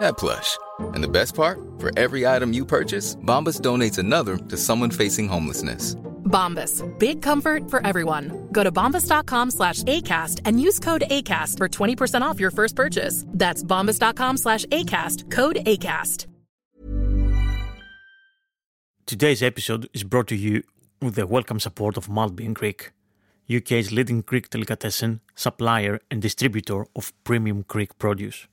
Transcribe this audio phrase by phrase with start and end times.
[0.00, 0.58] that plush.
[0.94, 1.58] And the best part?
[1.78, 5.96] For every item you purchase, Bombas donates another to someone facing homelessness.
[6.24, 6.82] Bombas.
[6.98, 8.48] Big comfort for everyone.
[8.50, 13.24] Go to bombas.com slash ACAST and use code ACAST for 20% off your first purchase.
[13.28, 15.30] That's bombas.com slash ACAST.
[15.30, 16.26] Code ACAST.
[19.06, 20.62] Today's episode is brought to you
[21.02, 22.92] with the welcome support of Maltby Creek,
[23.54, 28.48] UK's leading Greek delicatessen supplier and distributor of premium Greek produce.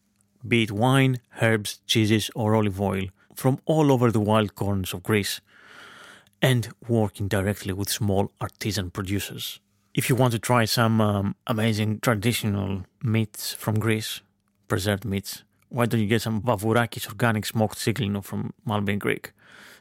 [0.48, 5.04] Be it wine, herbs, cheeses, or olive oil from all over the wild corners of
[5.04, 5.42] Greece,
[6.42, 9.60] and working directly with small artisan producers.
[9.94, 14.22] If you want to try some um, amazing traditional meats from Greece,
[14.68, 19.32] preserved meats, why don't you get some Vavourakis organic smoked siglino from Maltby & Greek?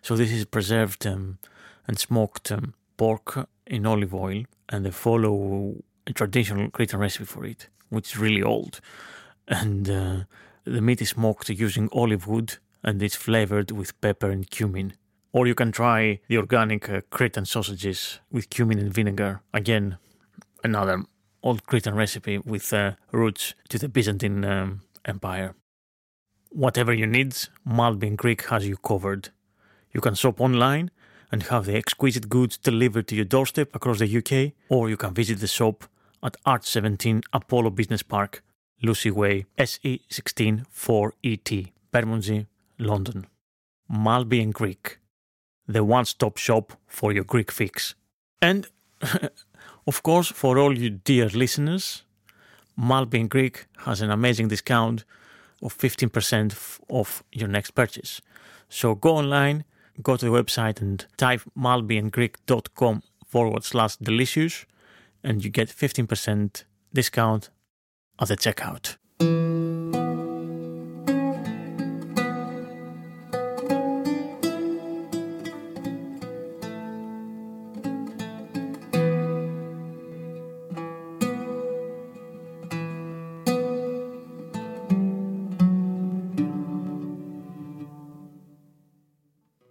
[0.02, 1.38] So this is preserved um,
[1.86, 7.44] and smoked um, pork in olive oil, and they follow a traditional Cretan recipe for
[7.44, 8.80] it, which is really old.
[9.48, 10.16] And uh,
[10.64, 14.94] the meat is smoked using olive wood, and it's flavored with pepper and cumin.
[15.32, 19.42] Or you can try the organic uh, Cretan sausages with cumin and vinegar.
[19.54, 19.98] Again,
[20.64, 21.04] another
[21.42, 25.54] old Cretan recipe with uh, roots to the Byzantine um, Empire.
[26.50, 29.28] Whatever you need, Maltby & Greek has you covered.
[29.92, 30.90] You can shop online
[31.30, 35.14] and have the exquisite goods delivered to your doorstep across the UK, or you can
[35.14, 35.84] visit the shop
[36.22, 38.42] at Art 17 Apollo Business Park,
[38.82, 42.46] Lucey Way, SE 16 4ET, Bermondsey,
[42.78, 43.26] London.
[43.88, 44.98] Maltby and Greek,
[45.66, 47.94] the one stop shop for your Greek fix.
[48.40, 48.68] And,
[49.86, 52.04] of course, for all you dear listeners,
[52.76, 55.04] Maltby and Greek has an amazing discount
[55.60, 58.20] of 15% off your next purchase.
[58.68, 59.64] So go online,
[60.02, 64.66] go to the website and type maltbyandgreek.com forward slash delicious
[65.22, 66.64] and you get 15%
[66.94, 67.50] discount
[68.20, 68.96] at the checkout.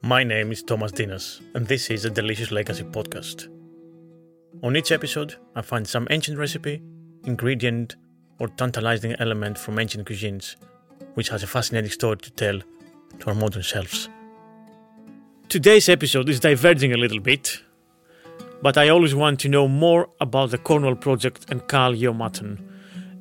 [0.01, 3.47] My name is Thomas Ntinas, and this is a Delicious Legacy podcast.
[4.63, 6.81] On each episode, I find some ancient recipe,
[7.25, 7.95] ingredient,
[8.39, 10.55] or tantalizing element from ancient cuisines,
[11.13, 12.59] which has a fascinating story to tell
[13.19, 14.09] to our modern selves.
[15.50, 17.61] Today's episode is diverging a little bit,
[18.61, 22.59] but I always want to know more about the Cornwall project and Cull Yaw Mutton,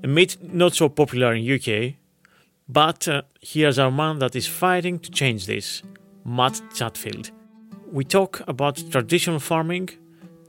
[0.03, 1.95] a meat not so popular in UK,
[2.69, 5.83] but uh, here's our man that is fighting to change this.
[6.25, 7.31] Matt Chatfield.
[7.91, 9.89] We talk about traditional farming,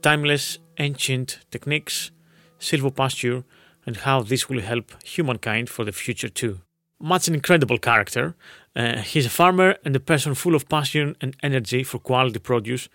[0.02, 2.10] timeless ancient techniques,
[2.58, 3.44] silvopasture,
[3.90, 6.54] and how this will help humankind for the future too.
[7.00, 8.36] Matt's an incredible character.
[8.76, 12.88] Uh, he's a farmer and a person full of passion and energy for quality produce,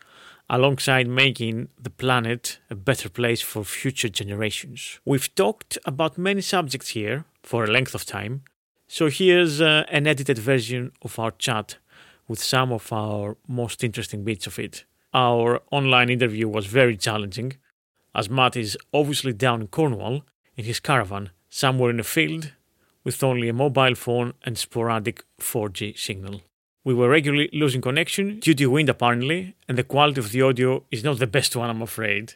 [0.49, 5.01] alongside making the planet a better place for future generations.
[5.03, 8.43] We've talked about many subjects here for a length of time,
[8.87, 11.77] so here's uh, an edited version of our chat
[12.29, 14.85] with some of our most interesting bits of it.
[15.13, 17.57] Our online interview was very challenging,
[18.13, 20.23] as Matt is obviously down in Cornwall
[20.57, 22.51] in his caravan, somewhere in a field,
[23.03, 26.41] with only a mobile phone and sporadic 4G signal.
[26.83, 30.83] We were regularly losing connection due to wind apparently, and the quality of the audio
[30.91, 32.33] is not the best one, I'm afraid.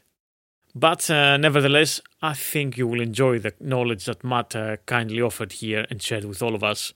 [0.75, 5.53] But uh, nevertheless, I think you will enjoy the knowledge that Matt uh, kindly offered
[5.53, 6.93] here and shared with all of us.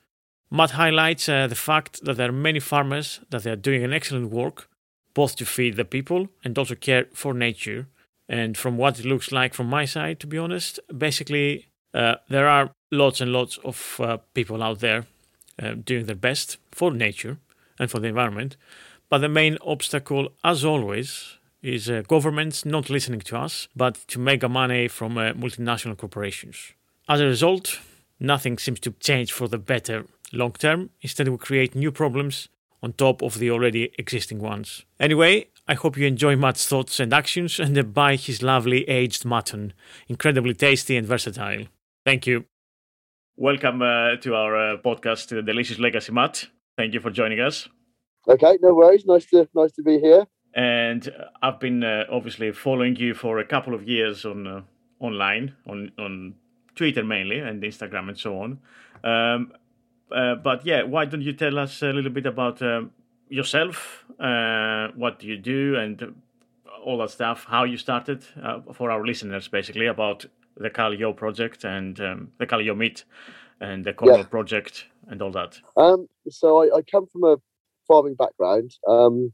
[0.52, 3.94] Matt highlights uh, the fact that there are many farmers that they are doing an
[3.94, 4.70] excellent work,
[5.14, 7.88] both to feed the people and also care for nature.
[8.34, 12.48] And from what it looks like from my side, to be honest, basically uh, there
[12.48, 15.06] are lots and lots of uh, people out there
[15.62, 17.38] uh, doing their best for nature
[17.78, 18.58] and for the environment.
[19.08, 24.18] But the main obstacle, as always, is uh, governments not listening to us, but to
[24.18, 26.74] make money from uh, multinational corporations.
[27.08, 27.80] As a result,
[28.20, 30.90] nothing seems to change for the better long term.
[31.04, 32.50] Instead, we create new problems
[32.82, 34.86] on top of the already existing ones.
[35.00, 39.72] Anyway, I hope you enjoy Matt's thoughts and actions and buy his lovely aged mutton.
[40.10, 41.68] Incredibly tasty and versatile.
[42.06, 42.46] Thank you.
[43.38, 46.48] Welcome uh, to our uh, podcast, The Delicious Legacy, Matt.
[46.78, 47.70] Thank you for joining us.
[48.28, 49.06] Okay, no worries.
[49.06, 50.28] Nice to nice to be here.
[50.54, 54.62] And uh, I've been uh, obviously following you for a couple of years on uh,
[55.00, 56.36] online, on on
[56.76, 58.60] Twitter mainly, and Instagram and so on.
[59.04, 59.54] Um,
[60.12, 62.92] uh, but yeah, why don't you tell us a little bit about um,
[63.34, 64.06] yourself?
[64.20, 66.16] Uh, what do you do, and
[66.86, 67.46] all that stuff?
[67.48, 70.26] How you started uh, for our listeners, basically about
[70.56, 73.06] the Cull Yaw project and um, the Cull Yaw meat
[73.60, 74.30] and the Cornwall Yeah.
[74.30, 75.60] project and all that.
[75.78, 77.38] Um, so I, I come from a
[77.88, 78.72] farming background.
[78.88, 79.34] Um,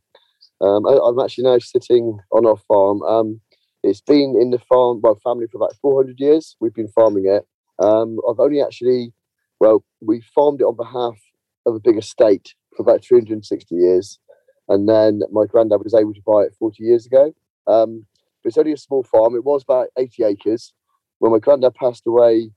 [0.62, 3.02] um, I, I'm actually now sitting on our farm.
[3.04, 3.42] Um,
[3.84, 6.56] it's been in the farm, well, family for about 400 years.
[6.60, 7.46] We've been farming it.
[7.84, 9.14] Um, I've only actually,
[9.60, 11.18] well, we farmed it on behalf
[11.66, 14.20] of a big estate for about 360 years.
[14.70, 17.34] And then my granddad was able to buy it 40 years ago.
[17.68, 18.06] Um,
[18.42, 19.36] but it's only a small farm.
[19.36, 20.74] It was about 80 acres.
[21.18, 22.52] When my granddad passed away,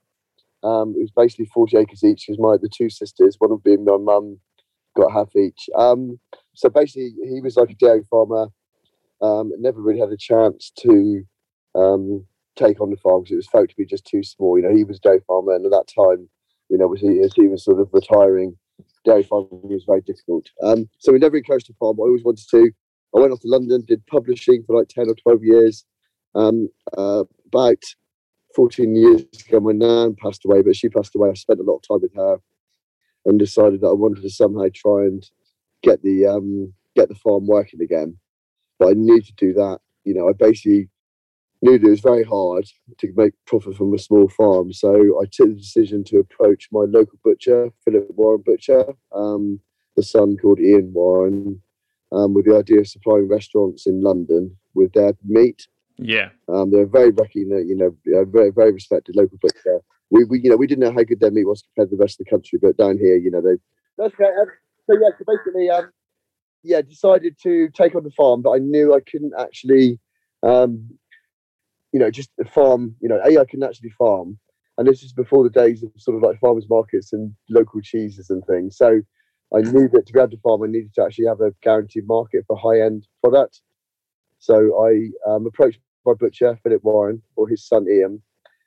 [0.62, 3.84] um, it was basically 40 acres each because my the two sisters, one of being
[3.84, 4.38] my mum,
[4.96, 5.68] got half each.
[5.76, 6.20] Um,
[6.54, 8.46] so basically, he was like a dairy farmer.
[9.20, 11.24] Um, never really had a chance to
[11.74, 14.56] um, take on the farm because it was felt to be just too small.
[14.56, 16.28] You know, he was a dairy farmer, and at that time,
[16.68, 18.56] you know, was he, he was sort of retiring,
[19.04, 20.46] dairy farming was very difficult.
[20.62, 21.98] Um, so we never encouraged to farm.
[21.98, 22.70] I always wanted to.
[23.14, 25.84] I went off to London, did publishing for like 10 or 12 years.
[26.34, 27.82] Um, uh, about
[28.54, 31.30] 14 years ago, my nan passed away, but she passed away.
[31.30, 32.38] I spent a lot of time with her
[33.26, 35.24] and decided that I wanted to somehow try and
[35.82, 38.16] get the um, get the farm working again.
[38.78, 39.80] But I knew to do that.
[40.04, 40.88] You know, I basically
[41.62, 42.66] knew that it was very hard
[42.98, 44.72] to make profit from a small farm.
[44.72, 49.60] So I took the decision to approach my local butcher, Philip Warren Butcher, um,
[49.96, 51.62] the son called Ian Warren,
[52.10, 55.68] um, with the idea of supplying restaurants in London with their meat.
[55.98, 56.30] Yeah.
[56.48, 59.80] Um, they're very recognized, you know, very very respected local butcher.
[60.10, 62.02] We, we, you know, we didn't know how good their meat was compared to the
[62.02, 63.56] rest of the country, but down here, you know, they.
[63.96, 64.32] That's great.
[64.40, 64.46] Um,
[64.86, 65.90] so yeah, so basically, um,
[66.62, 70.00] yeah, decided to take on the farm, but I knew I couldn't actually,
[70.42, 70.88] um,
[71.92, 72.94] you know, just farm.
[73.00, 74.38] You know, a I couldn't actually farm,
[74.78, 78.30] and this is before the days of sort of like farmers markets and local cheeses
[78.30, 78.76] and things.
[78.76, 79.00] So
[79.54, 82.06] I knew that to be able to farm, I needed to actually have a guaranteed
[82.06, 83.60] market for high end product.
[84.38, 88.22] So I um, approached my butcher, Philip Warren, or his son Ian,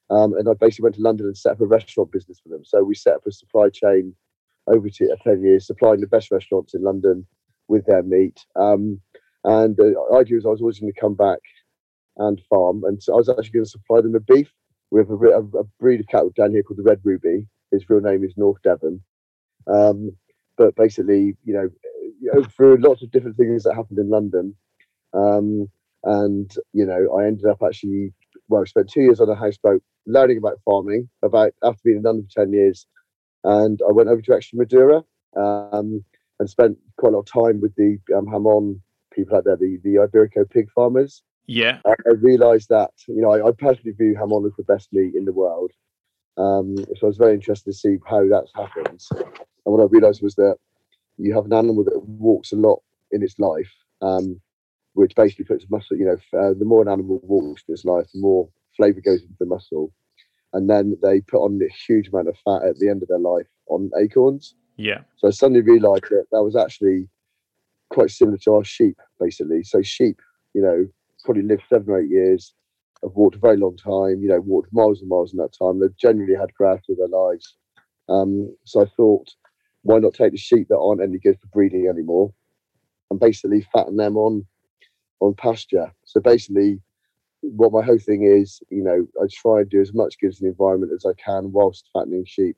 [0.09, 2.63] um, and I basically went to London and set up a restaurant business for them.
[2.63, 4.15] So we set up a supply chain
[4.67, 7.25] over to, uh, 10 years, supplying the best restaurants in London
[7.67, 8.45] with their meat.
[8.55, 9.01] Um,
[9.43, 11.39] and the idea was I was always going to come back
[12.17, 12.83] and farm.
[12.85, 14.51] And so I was actually going to supply them with beef.
[14.91, 15.15] We have a,
[15.59, 17.47] a, breed of cattle down here called the Red Ruby.
[17.71, 19.01] His real name is North Devon.
[19.67, 20.11] Um,
[20.57, 21.69] but basically, you know,
[22.21, 24.55] you know, through lots of different things that happened in London,
[25.13, 25.69] um,
[26.03, 28.13] and you know, I ended up actually
[28.47, 31.09] well, I spent two years on a houseboat learning about farming.
[31.23, 32.87] About after being in London for ten years,
[33.43, 35.03] and I went over to Extremadura
[35.35, 36.03] um,
[36.39, 38.79] and spent quite a lot of time with the um, Jamón
[39.13, 41.23] people out there, the the Iberico pig farmers.
[41.47, 41.79] Yeah.
[41.85, 45.15] I, I realised that you know I, I personally view Jamón as the best meat
[45.15, 45.71] in the world.
[46.37, 49.07] Um, so I was very interested to see how that happens.
[49.11, 49.23] And
[49.73, 50.57] what I realised was that
[51.17, 52.81] you have an animal that walks a lot
[53.11, 53.71] in its life,
[54.01, 54.41] um,
[54.93, 55.97] which basically puts muscle.
[55.97, 59.21] You know, uh, the more an animal walks in its life, the more flavour goes
[59.21, 59.93] into the muscle,
[60.53, 63.19] and then they put on a huge amount of fat at the end of their
[63.19, 64.55] life on acorns.
[64.77, 65.01] Yeah.
[65.17, 67.07] So I suddenly realised that that was actually
[67.89, 69.63] quite similar to our sheep, basically.
[69.63, 70.19] So sheep,
[70.53, 70.87] you know,
[71.25, 72.53] probably lived seven or eight years,
[73.03, 75.79] have walked a very long time, you know, walked miles and miles in that time.
[75.79, 77.55] They've generally had grass all their lives.
[78.07, 79.27] Um, so I thought,
[79.81, 82.33] why not take the sheep that aren't any good for breeding anymore
[83.11, 84.45] and basically fatten them on
[85.21, 85.91] on pasture.
[86.05, 86.81] So basically
[87.41, 90.41] what my whole thing is, you know, I try and do as much good to
[90.41, 92.57] the environment as I can whilst fattening sheep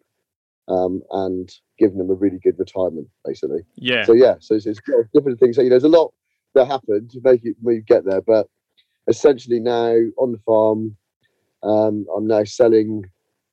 [0.67, 3.61] um, and giving them a really good retirement, basically.
[3.75, 4.05] Yeah.
[4.05, 4.79] So yeah, so it's, it's
[5.13, 5.55] different things.
[5.55, 6.13] So, you know, there's a lot
[6.55, 8.47] that happened to make it me get there, but
[9.07, 10.95] essentially now on the farm,
[11.63, 13.03] um, I'm now selling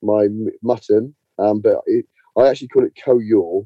[0.01, 0.27] my
[0.61, 2.05] mutton, um, but it,
[2.37, 3.61] I actually call it Cull Yaw.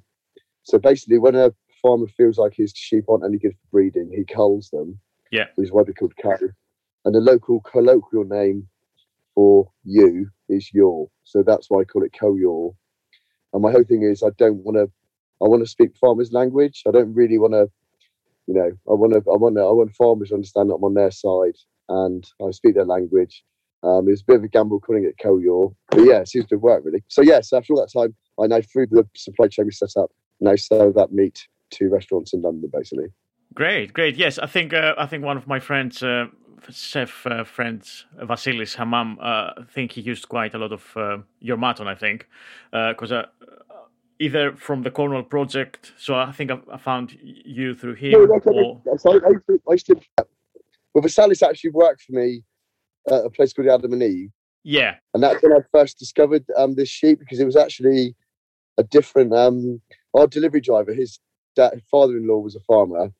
[0.64, 4.24] So basically, when a farmer feels like his sheep aren't any good for breeding, he
[4.24, 5.00] culls them.
[5.32, 5.46] Yeah.
[5.56, 6.38] which is why they're called cull.
[7.06, 8.68] And the local colloquial name
[9.36, 11.06] for ewe is yaw.
[11.24, 12.72] So that's why I call it Cull Yaw.
[13.54, 14.92] And my whole thing is I don't want to.
[15.42, 16.84] I want to speak farmers' language.
[16.88, 17.70] I don't really want to.
[18.48, 19.20] You know, I want to.
[19.20, 19.62] I want to.
[19.62, 21.58] I want farmers to understand that I'm on their side
[21.90, 23.44] and I speak their language.
[23.84, 26.28] Um, it was a bit of a gamble calling it Cull Yaw, but yeah, it
[26.28, 27.04] seems to worked really.
[27.08, 30.12] So yes, after all that time, I now through the supply chain we set up,
[30.40, 33.08] now sell that meat to restaurants in London, basically.
[33.54, 34.16] Great, great.
[34.16, 36.28] Yes, I think uh, I think one of my friends, uh,
[36.70, 41.18] chef uh, friends, Vasilis Hamam, uh, I think he used quite a lot of uh,
[41.40, 41.88] your mutton.
[41.88, 42.28] I think
[42.72, 43.26] because uh,
[44.20, 45.94] either from the Cornwall project.
[45.98, 48.12] So I think I, I found you through him.
[48.12, 49.96] No, that's- or, I, I, I used to,
[50.94, 52.44] well, Vasilis actually worked for me
[53.08, 54.32] at a place called Adam and Eve,
[54.64, 58.16] yeah, and that's when I first discovered um, this sheep because it was actually
[58.78, 59.34] a different.
[59.34, 59.82] Um,
[60.16, 61.20] our delivery driver, his
[61.56, 63.12] dad, father-in-law was a farmer,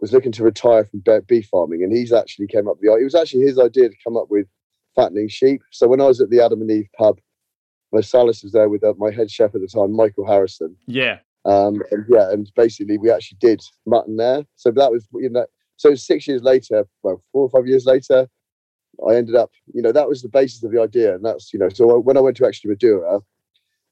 [0.00, 2.96] was looking to retire from be- beef farming, and he's actually came up with the.
[3.00, 4.46] It was actually his idea to come up with
[4.94, 5.62] fattening sheep.
[5.70, 7.18] So when I was at the Adam and Eve pub,
[7.94, 10.76] Vasilis was there with uh, my head chef at the time, Michael Harrison.
[10.86, 14.44] yeah, Um, and yeah, and basically we actually did mutton there.
[14.56, 15.46] So that was you know,
[15.82, 18.28] so six years later, well, four or five years later,
[19.08, 21.58] I ended up, you know, that was the basis of the idea, and that's you
[21.58, 23.20] know, so when I went to Extremadura,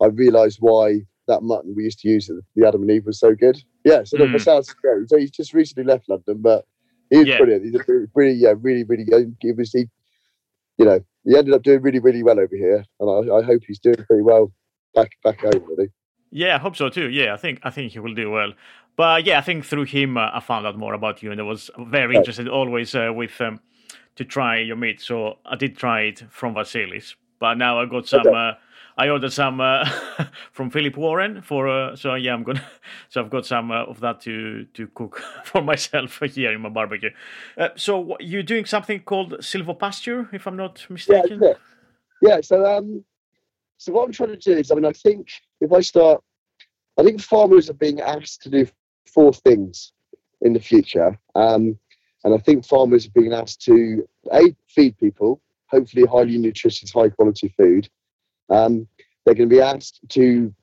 [0.01, 3.19] I realised why that mutton we used to use at the Adam and Eve was
[3.19, 3.57] so good.
[3.85, 4.33] Yeah, so Mm.
[4.33, 5.09] that sounds great.
[5.09, 6.65] So he's just recently left London, but
[7.11, 7.39] he was Yeah.
[7.39, 7.65] brilliant.
[7.65, 9.37] He's a really, really, yeah, really, really good.
[9.41, 9.87] He was he,
[10.79, 13.63] you know, he ended up doing really, really well over here, and I, I hope
[13.67, 14.53] he's doing pretty well
[14.95, 15.65] back back home.
[15.69, 15.89] Really.
[16.31, 16.55] yeah.
[16.57, 17.09] I hope so too.
[17.11, 18.53] Yeah, I think I think he will do well.
[18.97, 21.45] But yeah, I think through him uh, I found out more about you, and I
[21.45, 23.61] was very interested always uh, with um,
[24.17, 25.01] to try your meat.
[25.01, 28.27] So I did try it from Vasilis, but now I got some.
[28.27, 28.37] Okay.
[28.37, 28.53] Uh,
[28.99, 29.89] I ordered some uh,
[30.53, 31.69] from Philip Warren for.
[31.69, 32.63] Uh, so yeah, I'm gonna.
[33.09, 36.69] So I've got some uh, of that to to cook for myself here in my
[36.69, 37.11] barbecue.
[37.57, 41.41] Uh, so what- you're doing something called silvopasture, if I'm not Yeah, mistaken.
[41.43, 41.53] yeah.
[42.21, 42.41] Yeah.
[42.43, 43.05] So, um,
[43.79, 45.29] so what I'm trying to do is, I mean, I think
[45.63, 46.23] if I start,
[46.99, 48.67] I think farmers are being asked to do
[49.15, 49.93] four things
[50.41, 51.79] in the future, um,
[52.25, 57.09] and I think farmers are being asked to a feed people, hopefully highly nutritious, high
[57.09, 57.89] quality food.
[58.51, 58.87] Um,
[59.25, 60.55] they're going to be asked to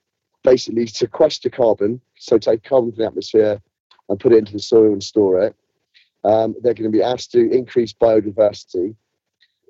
[0.43, 3.61] basically sequester carbon, so take carbon from the atmosphere
[4.09, 5.55] and put it into the soil and store it.
[6.23, 8.95] Um, they're going to be asked to increase biodiversity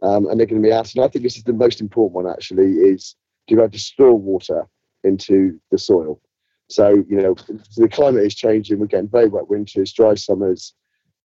[0.02, 2.26] um, and they're going to be asked, and I think this is the most important
[2.26, 3.16] one actually, is
[3.48, 4.68] to be able to store water
[5.04, 6.22] into the soil.
[6.70, 7.36] So, you know,
[7.78, 8.80] the climate is changing.
[8.80, 10.74] We're getting very wet winters, dry summers.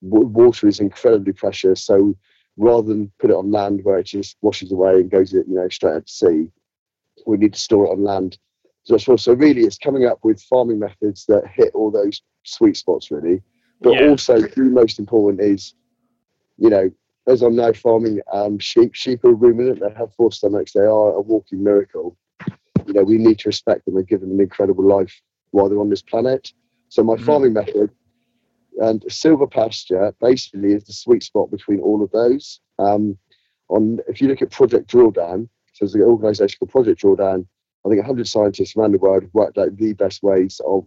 [0.01, 1.83] Water is incredibly precious.
[1.83, 2.15] So,
[2.57, 5.69] rather than put it on land where it just washes away and goes, you know,
[5.69, 6.47] straight out to sea,
[7.27, 8.37] we need to store it on land.
[8.83, 12.77] So, so so really, it's coming up with farming methods that hit all those sweet
[12.77, 13.41] spots, really.
[13.81, 14.09] But Yeah.
[14.09, 15.75] also, the most important is,
[16.57, 16.89] you know,
[17.27, 19.81] as I'm now farming um, sheep, sheep are ruminant.
[19.81, 20.73] They have four stomachs.
[20.73, 22.17] They are a walking miracle.
[22.87, 25.79] You know, we need to respect them and give them an incredible life while they're
[25.79, 26.51] on this planet.
[26.89, 27.25] So my Mhm.
[27.25, 27.91] farming method
[28.79, 32.59] and silvopasture basically is the sweet spot between all of those.
[32.79, 33.17] Um,
[33.69, 37.45] on if you look at Project Drawdown, so there's an organisation called Project Drawdown.
[37.85, 40.85] I think 100 scientists around the world have worked out the best ways of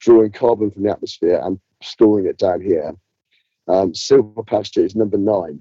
[0.00, 2.94] drawing carbon from the atmosphere and storing it down here.
[3.66, 5.60] Um, silvopasture is number nine.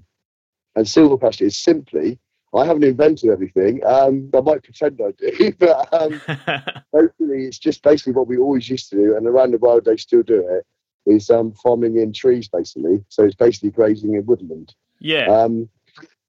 [0.75, 2.19] And silvopasture is simply,
[2.55, 3.81] I haven't invented everything.
[3.85, 6.21] Um, I might pretend I do, but um,
[6.93, 9.97] basically, it's just basically what we always used to do, and around the world they
[9.97, 10.65] still do it.
[11.05, 13.05] Is um, farming in trees basically.
[13.07, 14.75] So it's basically grazing in woodland.
[14.99, 15.25] yeah.
[15.27, 15.69] Um,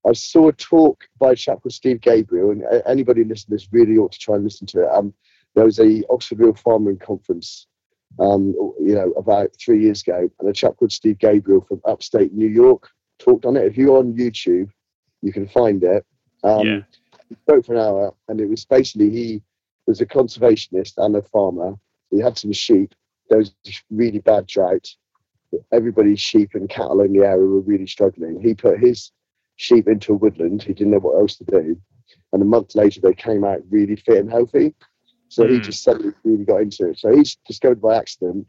[0.09, 3.65] I saw a talk by a chap called Steve Gabriel, and uh, anybody listening to
[3.65, 4.89] this really ought to try and listen to it.
[4.89, 5.13] Um,
[5.55, 7.67] there was a Oxford Real Farming Conference,
[8.21, 12.33] um, you know, about three years ago, and a chap called Steve Gabriel from upstate
[12.33, 13.67] New York talked on it.
[13.67, 14.71] If you're on YouTube,
[15.23, 16.05] you can find it.
[16.45, 16.81] Um, Yeah.
[17.29, 19.43] He spoke for an hour, and it was basically he
[19.87, 21.75] was a conservationist and a farmer.
[22.11, 22.95] He had some sheep.
[23.29, 23.55] There was
[23.91, 24.89] really bad drought.
[25.73, 28.41] Everybody's sheep and cattle in the area were really struggling.
[28.41, 29.13] He put his
[29.57, 30.63] sheep into a woodland.
[30.63, 31.79] He didn't know what else to do.
[32.33, 34.75] And a month later, they came out really fit and healthy.
[35.29, 35.63] So he Mm.
[35.65, 36.99] just suddenly really got into it.
[36.99, 38.47] So he's discovered by accident.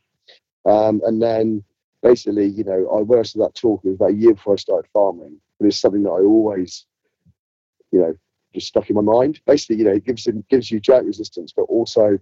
[0.65, 1.63] Um, and then
[2.01, 4.57] basically, you know, I went to that talk, it was about a year before I
[4.57, 5.41] started farming.
[5.59, 6.85] But it's something that I always,
[7.91, 8.13] you know,
[8.53, 9.41] just stuck in my mind.
[9.45, 12.17] Basically, you know, it gives it gives you drought resistance, but also,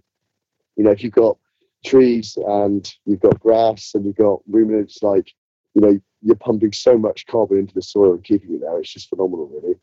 [0.76, 1.38] you know, if you've got
[1.84, 5.32] trees and you've got grass and you've got ruminants, like,
[5.74, 8.78] you know, you're pumping so much carbon into the soil and keeping it there.
[8.78, 9.76] It's just phenomenal, really.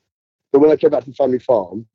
[0.51, 1.87] But when I came back to the family farm,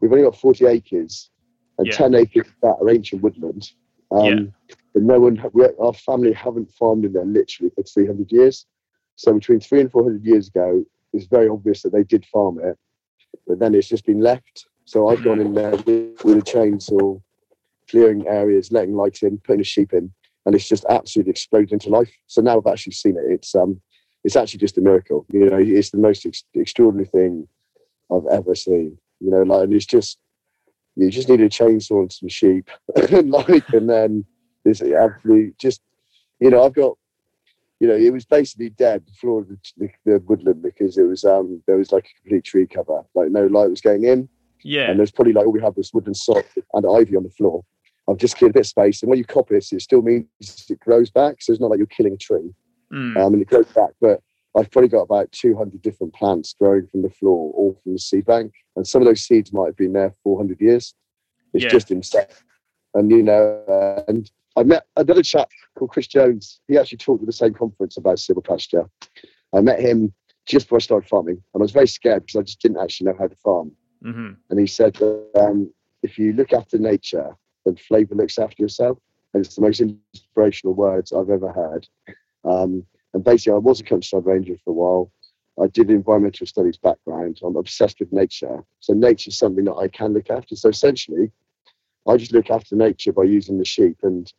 [0.00, 1.30] we've only got 40 acres,
[1.78, 1.96] and Yeah.
[1.96, 3.70] 10 acres of that are ancient woodland.
[4.10, 4.74] Um, Yeah.
[4.94, 8.66] But no one, we, our family haven't farmed in there literally for 300 years.
[9.16, 12.78] So between three and 400 years ago, it's very obvious that they did farm it,
[13.46, 14.66] but then it's just been left.
[14.84, 17.20] So I've gone in there with, a chainsaw,
[17.90, 20.12] clearing areas, letting light in, putting a sheep in,
[20.44, 22.12] and it's just absolutely exploded into life.
[22.26, 23.24] So now I've actually seen it.
[23.28, 23.80] It's um,
[24.22, 25.26] it's actually just a miracle.
[25.32, 27.48] You know, it's the most ex- extraordinary thing
[28.12, 28.96] I've ever seen.
[29.20, 30.18] You know, like and it's just
[30.96, 34.24] you just need a chainsaw and some sheep, like, and then
[34.64, 35.82] this absolutely just,
[36.40, 36.96] you know, I've got,
[37.80, 41.02] you know, it was basically dead the floor of the, the, the woodland because it
[41.02, 44.28] was um there was like a complete tree cover, like no light was going in,
[44.62, 44.90] Yeah.
[44.90, 47.64] and there's probably like all we had was woodland sod and ivy on the floor.
[48.08, 50.26] I've just cleared a bit of space, and when you copy it, it still means
[50.70, 52.54] it grows back, so it's not like you're killing a tree
[52.92, 53.16] Mm.
[53.20, 53.90] um, and it grows back.
[54.00, 54.20] But
[54.56, 58.24] I've probably got about 200 different plants growing from the floor, all from the seed
[58.26, 58.52] bank.
[58.76, 60.94] And some of those seeds might have been there 400 years.
[61.52, 61.70] It's Yeah.
[61.70, 62.26] just insane.
[62.94, 66.60] And, you know, uh, and I met another chap called Chris Jones.
[66.66, 68.88] He actually talked at the same conference about silvopasture.
[69.54, 70.12] I met him
[70.46, 71.42] just before I started farming.
[71.52, 73.72] And I was very scared because I just didn't actually know how to farm.
[74.02, 74.96] hmm And he said
[75.38, 75.70] um,
[76.02, 78.98] if you look after nature, then flavour looks after yourself.
[79.34, 81.86] And it's the most inspirational words I've ever heard.
[82.44, 85.12] Um, and basically, I was a countryside ranger for a while.
[85.62, 87.40] I did environmental studies background.
[87.42, 88.62] I'm obsessed with nature.
[88.80, 90.54] So nature is something that I can look after.
[90.54, 91.32] So essentially,
[92.06, 94.32] I just look after nature by using the sheep, and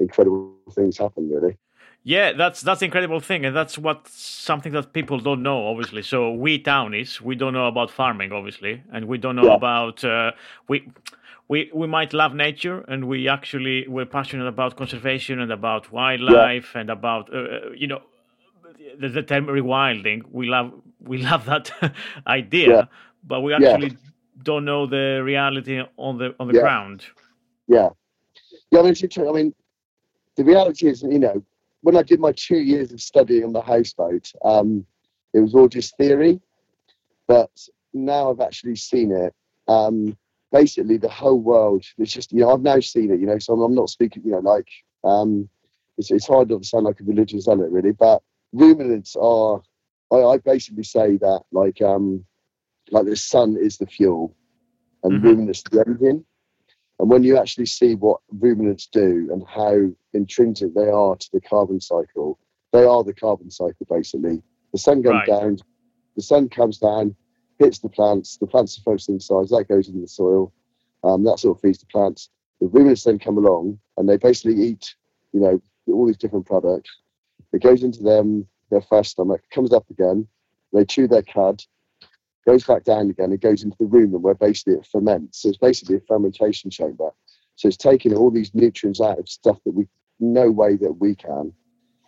[0.00, 1.30] incredible things happen.
[1.30, 1.56] Really.
[2.02, 5.66] Yeah, that's that's incredible thing, and that's what something that people don't know.
[5.68, 9.56] Obviously, so we townies we don't know about farming, obviously, and we don't know Yeah.
[9.56, 10.32] about uh,
[10.68, 10.88] we.
[11.48, 16.76] We, we might love nature and we actually we're passionate about conservation and about wildlife
[16.76, 18.02] and about uh, you know
[19.00, 21.72] the, the term rewilding we love we love that
[22.28, 22.84] idea Yeah.
[23.26, 23.58] but we Yeah.
[23.58, 23.96] actually
[24.44, 26.60] don't know the reality on the on the Yeah.
[26.60, 27.06] ground
[27.66, 27.88] Yeah.
[28.70, 28.94] Yeah, I mean.
[29.28, 29.54] I mean,
[30.36, 31.42] the reality is, you know,
[31.82, 34.84] when I did my two years of studying on the houseboat, um,
[35.32, 36.40] it was all just theory.
[37.26, 37.50] But
[37.92, 39.34] now I've actually seen it.
[39.68, 40.16] Um,
[40.52, 43.54] basically, the whole world, it's just, you know, I've now seen it, you know, so
[43.54, 44.68] I'm, I'm not speaking, you know, like,
[45.04, 45.48] um,
[45.96, 48.22] it's, it's hard not to sound like a religious zealot, really, but
[48.52, 49.62] ruminants are,
[50.10, 52.24] I, I basically say that, like, um,
[52.90, 54.34] like the sun is the fuel
[55.04, 55.22] and Mhm.
[55.22, 56.24] ruminants the engine.
[57.00, 61.40] And when you actually see what ruminants do and how intrinsic they are to the
[61.40, 62.38] carbon cycle,
[62.72, 64.42] they are the carbon cycle basically.
[64.72, 65.26] The sun goes Right.
[65.26, 65.56] down,
[66.16, 67.16] the sun comes down,
[67.58, 70.52] hits the plants, the plants are photosynthesized, that goes into the soil,
[71.02, 72.28] um, that sort of feeds the plants.
[72.60, 74.94] The ruminants then come along and they basically eat,
[75.32, 76.90] you know, all these different products.
[77.54, 80.28] It goes into them, their first stomach, comes up again,
[80.74, 81.62] they chew their cud,
[82.46, 85.42] goes back down again, it goes into the rumen where basically it ferments.
[85.42, 87.10] So it's basically a fermentation chamber.
[87.56, 89.86] So it's taking all these nutrients out of stuff that we
[90.20, 91.52] no way that we can.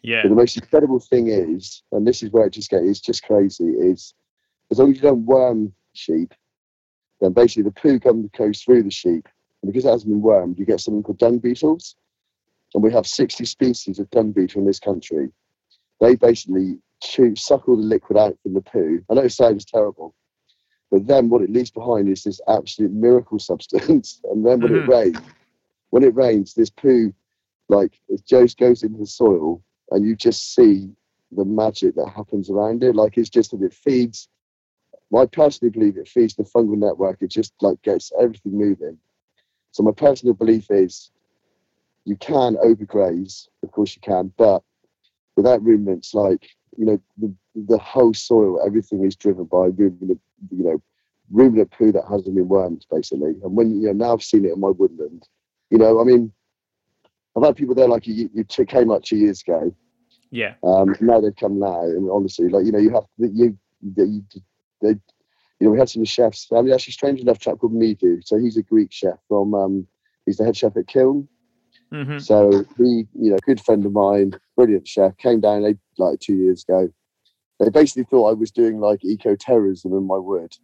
[0.03, 3.01] yeah But the most incredible thing is, and this is where it just gets it's
[3.01, 4.15] just crazy, is
[4.71, 6.35] as long as you don't worm sheep,
[7.21, 9.29] then basically the poo comes goes through the sheep.
[9.63, 11.97] And because it hasn't been wormed, you get something called dung beetles.
[12.75, 15.29] And we have 60 species of dung beetle in this country.
[16.01, 19.05] They basically chew, suck all the liquid out from the poo.
[19.11, 20.15] I know it sounds terrible,
[20.93, 24.21] but then what it leaves behind is this absolute miracle substance.
[24.31, 24.77] And then when Mhm.
[24.77, 25.23] it rains,
[25.91, 27.13] when it rains, this poo,
[27.69, 30.91] like it just goes into the soil, and you just see
[31.33, 32.95] the magic that happens around it.
[32.97, 34.29] Like it's just that it feeds.
[35.17, 37.23] I personally believe it feeds the fungal network.
[37.23, 38.99] It just like gets everything moving.
[39.73, 41.11] So my personal belief is,
[42.05, 44.63] you can overgraze, of course you can, but
[45.37, 50.65] without ruminants, like you know, the, the whole soil, everything is driven by ruminant, you
[50.65, 50.83] know,
[51.31, 53.35] ruminant poo that hasn't been wormed, basically.
[53.43, 55.29] And when you know now I've seen it in my woodland,
[55.71, 56.33] you know, I mean,
[57.37, 59.75] I've had people there like you, you came up two years ago,
[60.31, 63.57] yeah um, now they've come now, and honestly, like you know, you have you,
[63.97, 64.25] you,
[64.81, 64.89] they,
[65.63, 66.49] you know, we had some chefs.
[66.53, 68.21] I mean, actually, strange enough, chap called Midu.
[68.25, 69.55] So he's a Greek chef from.
[69.55, 69.87] Um,
[70.27, 71.29] he's the head chef at Kiln.
[71.91, 76.35] hmm So he, you know, good friend of mine, brilliant chef, came down like two
[76.35, 76.89] years ago.
[77.63, 80.57] They basically thought I was doing like eco terrorism in my wood,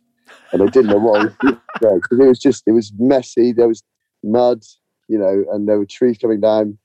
[0.52, 1.61] and I didn't know what I was doing
[2.00, 3.52] because it was just it was messy.
[3.52, 3.82] There was
[4.24, 4.62] mud,
[5.08, 6.78] you know, and there were trees coming down.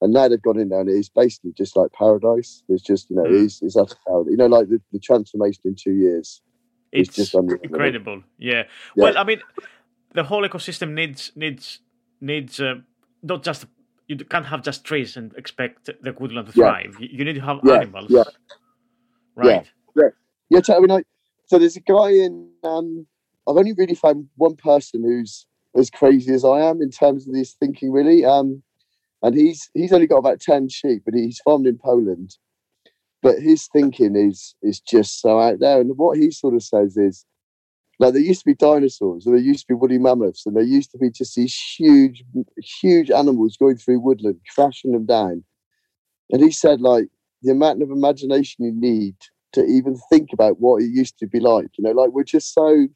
[0.00, 2.62] And now they've gone in there, and it's basically just like paradise.
[2.68, 3.44] It's just you know, Mm.
[3.44, 4.30] it's it's utter paradise.
[4.30, 6.42] You know, like the, the transformation in two years.
[6.92, 8.62] It's it's just incredible yeah.
[8.94, 9.04] Yeah.
[9.04, 9.40] well i mean
[10.12, 11.80] the whole ecosystem needs needs
[12.20, 12.74] needs uh,
[13.22, 13.66] not just
[14.06, 17.40] you can't have just trees and expect the woodland to thrive you, you need to
[17.40, 18.22] have Yeah, animals yeah.
[19.36, 19.66] Right
[20.50, 21.06] Yeah, so, I mean, like,
[21.46, 22.48] so there's a guy in.
[22.62, 23.06] Um,
[23.48, 27.34] I've only really found one person who's as crazy as I am in terms of
[27.34, 28.24] his thinking, really.
[28.24, 28.62] Um,
[29.22, 32.36] and he's he's only got about ten sheep, but he's farmed in Poland.
[33.22, 35.80] But his thinking is is just so out there.
[35.80, 37.24] And what he sort of says is,
[37.98, 40.62] like, there used to be dinosaurs, and there used to be woolly mammoths, and there
[40.62, 42.22] used to be just these huge,
[42.80, 45.44] huge animals going through woodland, crashing them down.
[46.30, 47.08] And he said, like,
[47.44, 49.14] the amount of imagination you need
[49.52, 51.68] to even think about what it used to be like.
[51.78, 52.88] You know, like we're just so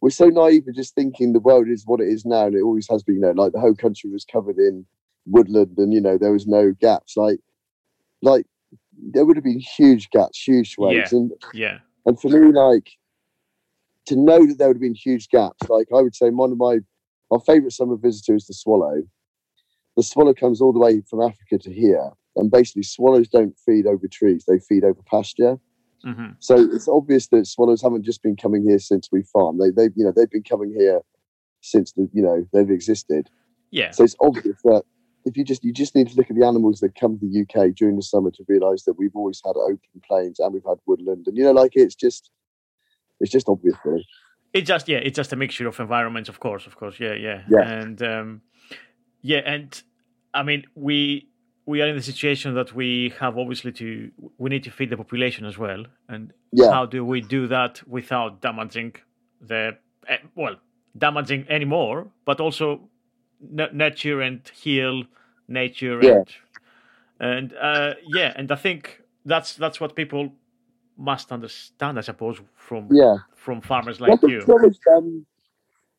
[0.00, 2.62] we're so naive in just thinking the world is what it is now, and it
[2.62, 3.16] always has been.
[3.16, 4.86] You know, like the whole country was covered in
[5.26, 7.16] woodland, and you know there was no gaps.
[7.16, 7.40] Like,
[8.22, 8.46] like
[9.12, 11.18] there would have been huge gaps, huge swathes, Yeah.
[11.18, 11.78] and Yeah.
[12.06, 12.88] and for me, like
[14.06, 15.68] to know that there would have been huge gaps.
[15.68, 16.78] Like I would say, one of my
[17.30, 19.02] my favourite summer visitor is the swallow.
[19.96, 23.86] The swallow comes all the way from Africa to here, and basically swallows don't feed
[23.86, 25.58] over trees; they feed over pasture.
[26.04, 29.58] hmm So it's obvious that swallows haven't just been coming here since we farm.
[29.58, 31.00] They they you know they've been coming here
[31.62, 33.28] since the you know they've existed.
[33.70, 33.90] Yeah.
[33.90, 34.82] So it's obvious that
[35.24, 37.40] if you just you just need to look at the animals that come to the
[37.42, 40.78] UK during the summer to realise that we've always had open plains and we've had
[40.86, 42.30] woodland, and you know like it's just
[43.20, 43.76] it's just obvious.
[43.84, 44.06] Really.
[44.52, 47.42] It's just yeah, it's just a mixture of environments, of course, of course, yeah, yeah,
[47.50, 47.68] Yeah.
[47.68, 48.42] and um,
[49.20, 49.82] yeah, and
[50.32, 51.28] I mean we
[51.66, 54.96] we are in the situation that we have obviously to we need to feed the
[54.96, 56.70] population as well, and Yeah.
[56.70, 58.94] how do we do that without damaging
[59.40, 59.76] the
[60.08, 60.56] eh, well
[60.98, 62.88] damaging anymore, but also
[63.58, 65.04] n- nurture and heal
[65.48, 66.16] nature Yeah.
[66.16, 66.28] and
[67.20, 70.32] and uh, yeah, and I think that's that's what people
[70.98, 73.16] must understand, I suppose, from Yeah.
[73.34, 74.40] from farmers like you.
[74.48, 75.26] honest, um,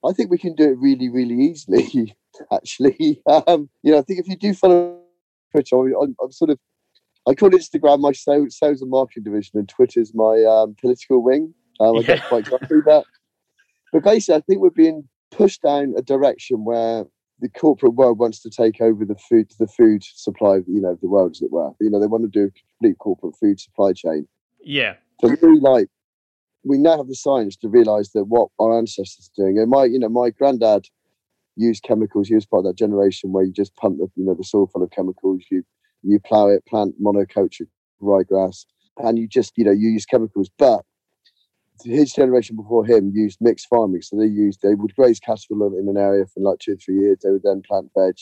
[0.03, 2.15] I think we can do it really, really easily.
[2.51, 4.96] Actually, um, you know, I think if you do follow
[5.51, 6.59] Twitter, I'm, I'm sort of,
[7.27, 11.53] I call Instagram my sales, sales and marketing division, and Twitter's my um, political wing.
[11.79, 12.19] Um, I Yeah.
[12.27, 13.05] quite grumpy, that.
[13.91, 17.05] but basically, I think we're being pushed down a direction where
[17.39, 21.07] the corporate world wants to take over the food, the food supply, you know, the
[21.09, 21.71] world, as it were.
[21.79, 24.27] You know, they want to do a complete corporate food supply chain
[24.63, 25.89] Yeah, for me, like
[26.63, 29.59] we now have the science to realise that what our ancestors are doing.
[29.59, 30.87] And my, you know, my granddad
[31.57, 32.27] used chemicals.
[32.27, 34.67] He was part of that generation where you just pump the, you know, the soil
[34.67, 35.43] full of chemicals.
[35.51, 35.63] You
[36.03, 37.67] you plough it, plant monoculture
[38.01, 38.65] ryegrass,
[38.97, 40.49] and you just, you know, you use chemicals.
[40.57, 40.83] But
[41.83, 44.01] his generation before him used mixed farming.
[44.01, 46.99] So they used they would graze cattle in an area for like two or three
[46.99, 47.19] years.
[47.23, 48.15] They would then plant veg.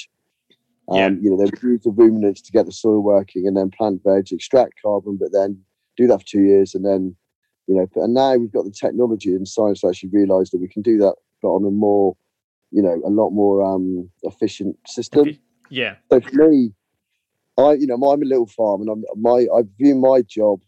[0.90, 1.10] Um, Yeah.
[1.10, 4.02] You know, they would use the ruminants to get the soil working, and then plant
[4.04, 5.62] veg, extract carbon, but then
[5.98, 7.16] do that for two years, and then
[7.68, 7.88] you know.
[7.96, 10.98] And now we've got the technology and science to actually realise that we can do
[11.00, 12.16] that, but on a more,
[12.72, 15.38] you know, a lot more um, efficient system.
[15.70, 16.72] yeah, So for me,
[17.58, 20.62] I you know I'm a little farm, and I'm my I view my job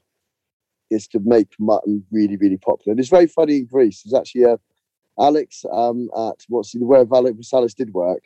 [0.90, 2.92] is to make mutton really really popular.
[2.92, 4.04] And it's very funny in Greece.
[4.04, 4.60] There's actually a
[5.20, 8.24] Alex um, at what's the where Alex Salas did work.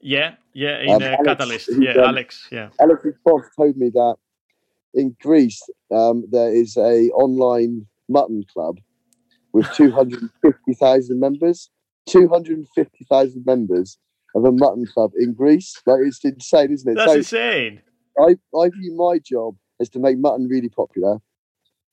[0.00, 0.80] yeah, yeah.
[0.80, 4.16] In Um, uh, Alex, Catalyst, yeah, um, Alex, yeah, Alex's boss told me that
[4.94, 8.78] in Greece um, there is a online mutton club
[9.52, 11.70] with 250,000 members.
[12.08, 13.98] 250,000 members
[14.34, 15.74] of a mutton club in Greece.
[15.86, 16.94] Like it's insane, isn't it?
[16.96, 17.82] that's So- insane.
[18.18, 21.18] I, I view my job as to make mutton really popular.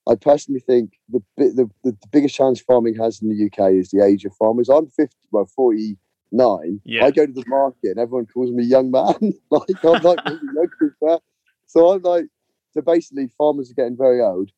[0.07, 4.03] I personally think the, the the biggest challenge farming has in the UK is the
[4.03, 4.69] age of farmers.
[4.69, 6.81] I'm 50, well, 49.
[6.83, 7.05] Yeah.
[7.05, 9.15] I go to the market and everyone calls me young man.
[9.51, 11.19] like I'm like really
[11.67, 12.25] so I'm like,
[12.71, 14.51] so basically farmers are getting very old.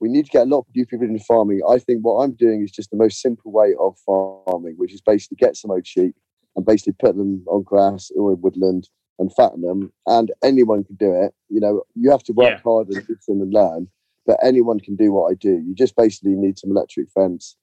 [0.00, 1.60] We need to get a lot of new people into farming.
[1.68, 5.00] I think what I'm doing is just the most simple way of farming, which is
[5.00, 6.14] basically get some old sheep
[6.54, 9.92] and basically put them on grass or in woodland and fatten them.
[10.06, 11.34] And anyone can do it.
[11.48, 12.60] You know, you have to work Yeah.
[12.62, 13.88] hard and listen and learn,
[14.24, 15.58] but anyone can do what I do.
[15.66, 17.56] You just basically need some electric fence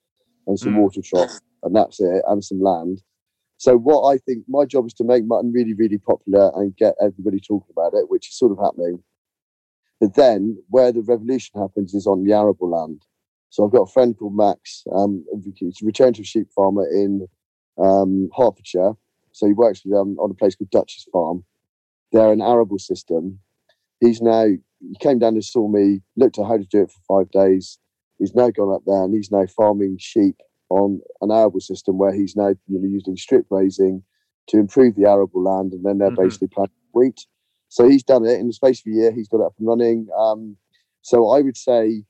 [0.48, 0.82] and some Mm.
[0.82, 3.02] water trough, and that's it, and some land.
[3.58, 6.96] So what I think my job is to make mutton really, really popular and get
[7.02, 9.02] everybody talking about it, which is sort of happening.
[10.06, 13.02] But then where the revolution happens is on the arable land.
[13.50, 14.84] So I've got a friend called Max.
[14.96, 17.28] Um, he's a return sheep farmer in
[17.84, 18.94] um, Hertfordshire.
[19.32, 21.44] So he works with them on a place called Duchess Farm.
[22.12, 23.40] They're an arable system.
[24.00, 27.24] He's now he came down and saw me, looked at how to do it for
[27.24, 27.80] five days.
[28.20, 30.36] He's now gone up there and he's now farming sheep
[30.70, 34.04] on an arable system where he's now you know, using strip grazing
[34.50, 36.24] to improve the arable land, and then they're Mhm.
[36.24, 37.26] basically planting wheat.
[37.76, 39.12] So he's done it in the space of a year.
[39.12, 40.08] He's got it up and running.
[40.18, 40.56] Um,
[41.02, 42.06] so I would say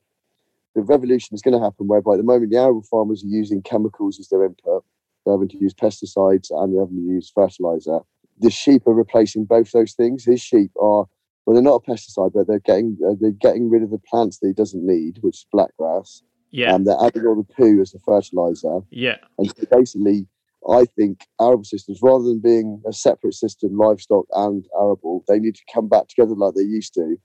[0.76, 3.62] the revolution is going to happen whereby at the moment the arable farmers are using
[3.62, 4.84] chemicals as their input.
[5.24, 7.98] They're having to use pesticides and they're having to use fertilizer.
[8.38, 10.24] The sheep are replacing both those things.
[10.24, 11.06] His sheep are
[11.44, 14.46] well, they're not a pesticide, but they're getting they're getting rid of the plants that
[14.46, 17.98] he doesn't need, which is blackgrass, Yeah, and they're adding all the poo as the
[18.06, 18.82] fertilizer.
[18.90, 20.28] yeah, And so basically,
[20.70, 25.54] I think arable systems, rather than being a separate system, livestock and arable, they need
[25.54, 27.16] to come back together like they used to.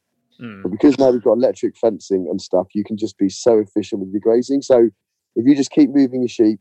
[0.42, 3.58] mm, But because now we've got electric fencing and stuff, you can just be so
[3.60, 4.62] efficient with your grazing.
[4.62, 4.90] So
[5.36, 6.60] if you just keep moving your sheep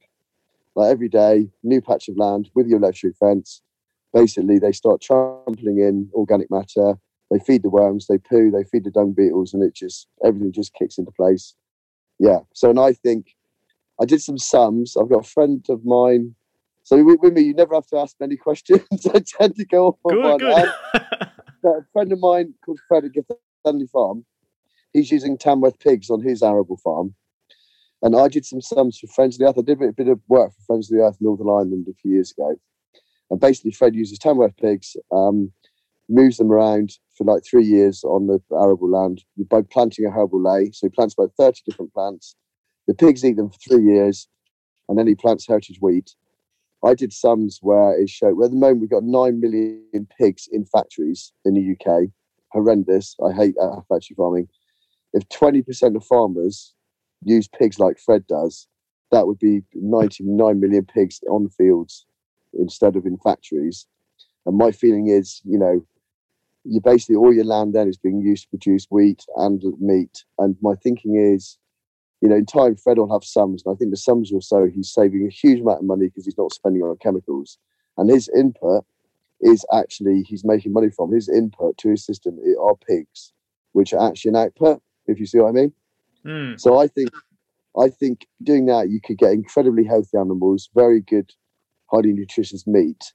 [0.75, 3.63] like every day, new patch of land with your electric fence,
[4.15, 6.95] basically they start trampling in organic matter.
[7.31, 10.53] They feed the worms, they poo, they feed the dung beetles, and it just everything
[10.53, 11.55] just kicks into place.
[12.19, 12.41] Yeah.
[12.55, 13.35] So, and I think
[14.01, 14.97] I did some sums.
[14.97, 16.35] I've got a friend of mine.
[16.91, 18.83] So with, with me, you never have to ask many questions.
[19.15, 20.39] I tend to go off on Good, one.
[20.39, 20.69] good.
[21.65, 24.25] A friend of mine called Fred at Gothelney Farm.
[24.93, 27.15] He's using Tamworth pigs on his arable farm.
[28.03, 29.59] And I did some sums for Friends of the Earth.
[29.59, 32.11] I did a bit, of work for Friends of the Earth Northern Ireland a few
[32.11, 32.57] years ago.
[33.31, 35.53] And basically, Fred uses Tamworth pigs, um,
[36.09, 40.43] moves them around for like three years on the arable land by planting a herbal
[40.43, 40.73] ley.
[40.73, 42.35] So he plants about 30 different plants.
[42.89, 44.27] The pigs eat them for three years,
[44.89, 46.17] and then he plants heritage wheat.
[46.85, 50.49] I did sums where it showed, well, at the moment, we've got 9 million pigs
[50.51, 52.09] in factories in the UK.
[52.53, 53.17] Horrendous.
[53.25, 54.49] I hate uh, factory farming.
[55.13, 56.75] If 20% of farmers
[57.23, 58.67] use pigs like Fred does,
[59.11, 62.07] that would be 99 million pigs on fields
[62.55, 63.87] instead of in factories.
[64.47, 65.85] And my feeling is, you know,
[66.65, 70.25] you basically all your land then is being used to produce wheat and meat.
[70.39, 71.59] And my thinking is,
[72.21, 74.67] you know, in time, Fred will have sums, and I think the sums will show
[74.67, 77.59] he's saving a huge amount of money because he's not spending on chemicals.
[77.97, 78.85] And his input
[79.41, 83.33] is actually he's making money from his input to his system are pigs,
[83.73, 84.83] which are actually an output.
[85.07, 85.73] If you see what I mean.
[86.25, 86.57] Hmm.
[86.57, 87.11] So I think,
[87.79, 91.33] I think doing that you could get incredibly healthy animals, very good,
[91.87, 93.13] highly nutritious meat,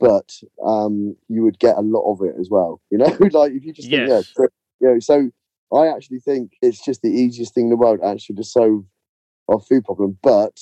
[0.00, 0.32] but
[0.66, 2.80] um, you would get a lot of it as well.
[2.90, 4.22] You know, like if you just think, yeah,
[4.80, 5.30] you know, so
[5.74, 8.84] I actually think it's just the easiest thing in the world actually to solve
[9.48, 10.18] our food problem.
[10.22, 10.58] But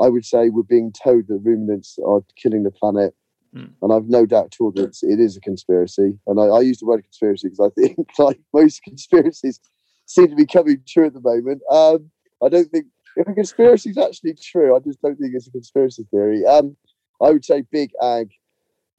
[0.00, 3.14] I would say we're being told that ruminants are killing the planet.
[3.54, 3.70] Mm.
[3.82, 6.18] And I've no doubt at all that it's- it is a conspiracy.
[6.26, 9.60] And I, I use the word conspiracy because I think, like most conspiracies,
[10.06, 11.62] seem to be coming true at the moment.
[11.70, 12.10] Um,
[12.42, 12.86] I don't think
[13.16, 16.44] if a conspiracy is actually true, I just don't think it's a conspiracy theory.
[16.44, 16.76] Um,
[17.22, 18.30] I would say big ag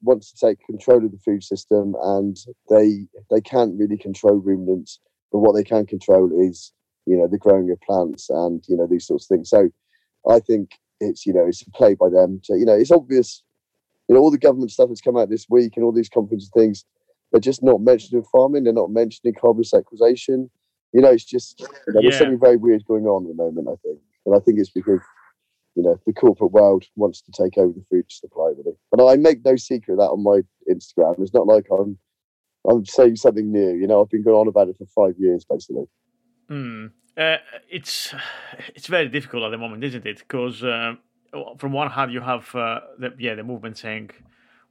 [0.01, 2.37] wants to take control of the food system, and
[2.69, 4.99] they they can't really control ruminants,
[5.35, 6.71] but what they can control is
[7.05, 9.49] you know the growing of plants and you know these sorts of things.
[9.49, 9.67] So
[10.29, 12.39] I think it's you know it's a play by them.
[12.45, 13.43] To, you know it's obvious.
[14.07, 16.49] You know all the government stuff that's come out this week and all these conference
[16.53, 16.85] things.
[17.31, 18.63] They're just not mentioning farming.
[18.63, 20.49] They're not mentioning carbon sequestration.
[20.93, 23.67] You know, it's just you know, there's something very weird going on at the moment.
[23.67, 25.01] I think, and I think it's because
[25.75, 28.53] you know the corporate world wants to take over the food supply.
[28.55, 30.39] Really, but I make no secret of that on my
[30.73, 31.21] Instagram.
[31.21, 31.97] It's not like I'm
[32.69, 33.73] I'm saying something new.
[33.75, 35.85] You know, I've been going on about it for five years, basically.
[36.49, 36.87] Hmm.
[37.17, 37.37] Uh,
[37.69, 38.13] it's
[38.75, 40.19] it's very difficult at the moment, isn't it?
[40.19, 40.99] Because um,
[41.57, 44.11] from one hand you have uh, the yeah the movement saying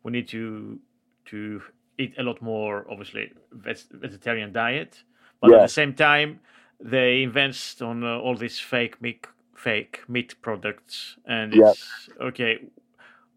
[0.03, 0.79] we need to
[1.27, 1.63] to
[1.99, 5.03] eat a lot more, obviously veg- vegetarian diet,
[5.41, 6.41] but at the same time
[6.81, 9.27] they invest on uh, all these fake meat
[9.57, 11.71] fake meat products, and Yeah.
[11.71, 12.59] it's okay.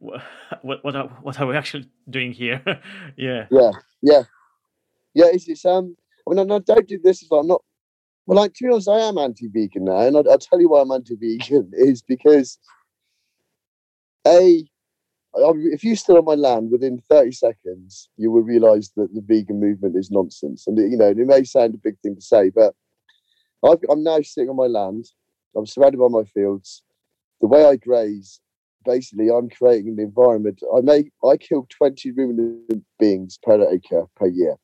[0.05, 0.21] wh-
[0.61, 2.61] What what are what are we actually doing here?
[3.15, 3.45] yeah.
[3.49, 4.23] Yeah, yeah,
[5.17, 5.31] yeah.
[5.33, 5.95] It's, it's um.
[6.27, 7.21] I mean, I, I don't do this.
[7.21, 7.61] Is I'm not.
[8.25, 10.81] Well, like to be honest, I am anti-vegan now, and I, I'll tell you why
[10.81, 12.57] I'm anti-vegan is because
[14.27, 14.63] a
[15.37, 19.59] if you stood on my land within 30 seconds, you will realize that the vegan
[19.59, 20.65] movement is nonsense.
[20.67, 22.73] And, you know, it may sound a big thing to say, but
[23.63, 25.05] I've, I'm now sitting on my land.
[25.55, 26.83] I'm surrounded by my fields.
[27.41, 28.39] The way I graze,
[28.85, 30.61] basically, I'm creating an environment.
[30.75, 34.55] I make, I kill 20 ruminant beings per acre per year.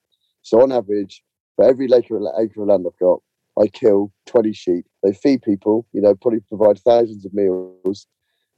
[0.43, 1.23] So, on average,
[1.55, 3.21] for every acre, acre of land I've got,
[3.59, 4.85] I kill 20 sheep.
[5.03, 8.07] They feed people, you know, probably provide thousands of meals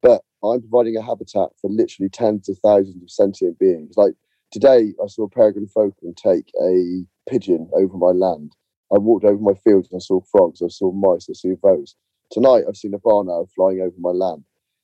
[0.05, 3.95] but I'm providing a habitat for literally tens of thousands of sentient beings.
[3.97, 4.13] Like
[4.51, 8.55] today, I saw a peregrine falcon take a pigeon over my land.
[8.93, 11.95] I walked over my fields and I saw frogs, I saw mice, I saw voles.
[12.29, 14.43] Tonight, I've seen a barn owl flying over my land.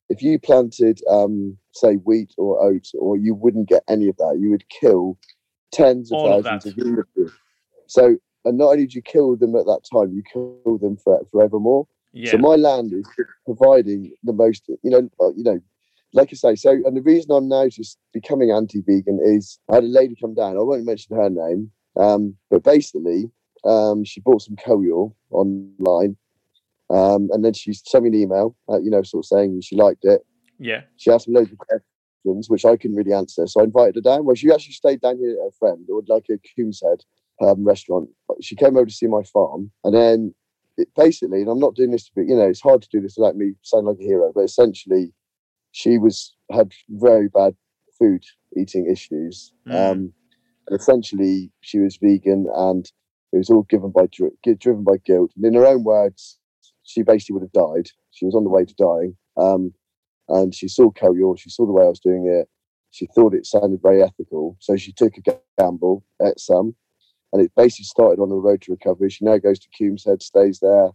[0.09, 4.39] If you planted, um, say, wheat or oats, or you wouldn't get any of that,
[4.39, 5.19] you would kill
[5.71, 7.31] tens of All thousands of individuals.
[7.87, 11.21] So, and not only do you kill them at that time, you kill them for,
[11.31, 11.87] forevermore.
[12.13, 12.31] Yeah.
[12.31, 13.07] So my land is
[13.45, 15.59] providing the most, you know, uh, you know,
[16.13, 16.55] like I say.
[16.55, 20.33] So, and the reason I'm now just becoming anti-vegan is I had a lady come
[20.33, 20.57] down.
[20.57, 23.31] I won't mention her name, um, but basically,
[23.63, 26.17] um, she bought some Cull Yaw online,
[26.89, 29.75] um, and then she sent me an email, uh, you know, sort of saying she
[29.75, 30.21] liked it.
[30.59, 30.81] yeah.
[30.97, 31.59] She asked me loads of
[32.21, 33.47] questions, which I couldn't really answer.
[33.47, 34.25] So I invited her down.
[34.25, 37.01] Well, she actually stayed down here at a friend, or like a Coombeshead
[37.41, 38.09] um, restaurant.
[38.41, 40.33] She came over to see my farm, and then
[40.77, 43.01] it, basically, and I'm not doing this to be, you know, it's hard to do
[43.01, 45.13] this without me sounding like a hero, but essentially,
[45.71, 47.55] she was had very bad
[47.97, 48.23] food
[48.57, 49.53] eating issues.
[49.67, 49.91] Mm.
[49.91, 50.13] Um,
[50.67, 52.85] and essentially, she was vegan, and
[53.33, 54.07] it was all given by
[54.57, 55.31] driven by guilt.
[55.35, 56.37] And in her own words,
[56.83, 57.89] she basically would have died.
[58.11, 59.15] She was on the way to dying.
[59.37, 59.73] Um,
[60.31, 62.47] and she saw Cull Yaw, she saw the way I was doing it.
[62.91, 64.57] She thought it sounded very ethical.
[64.59, 66.75] So she took a gamble, at some.
[67.31, 69.09] and it basically started on the road to recovery.
[69.09, 70.89] She now goes to Coombeshead, stays there,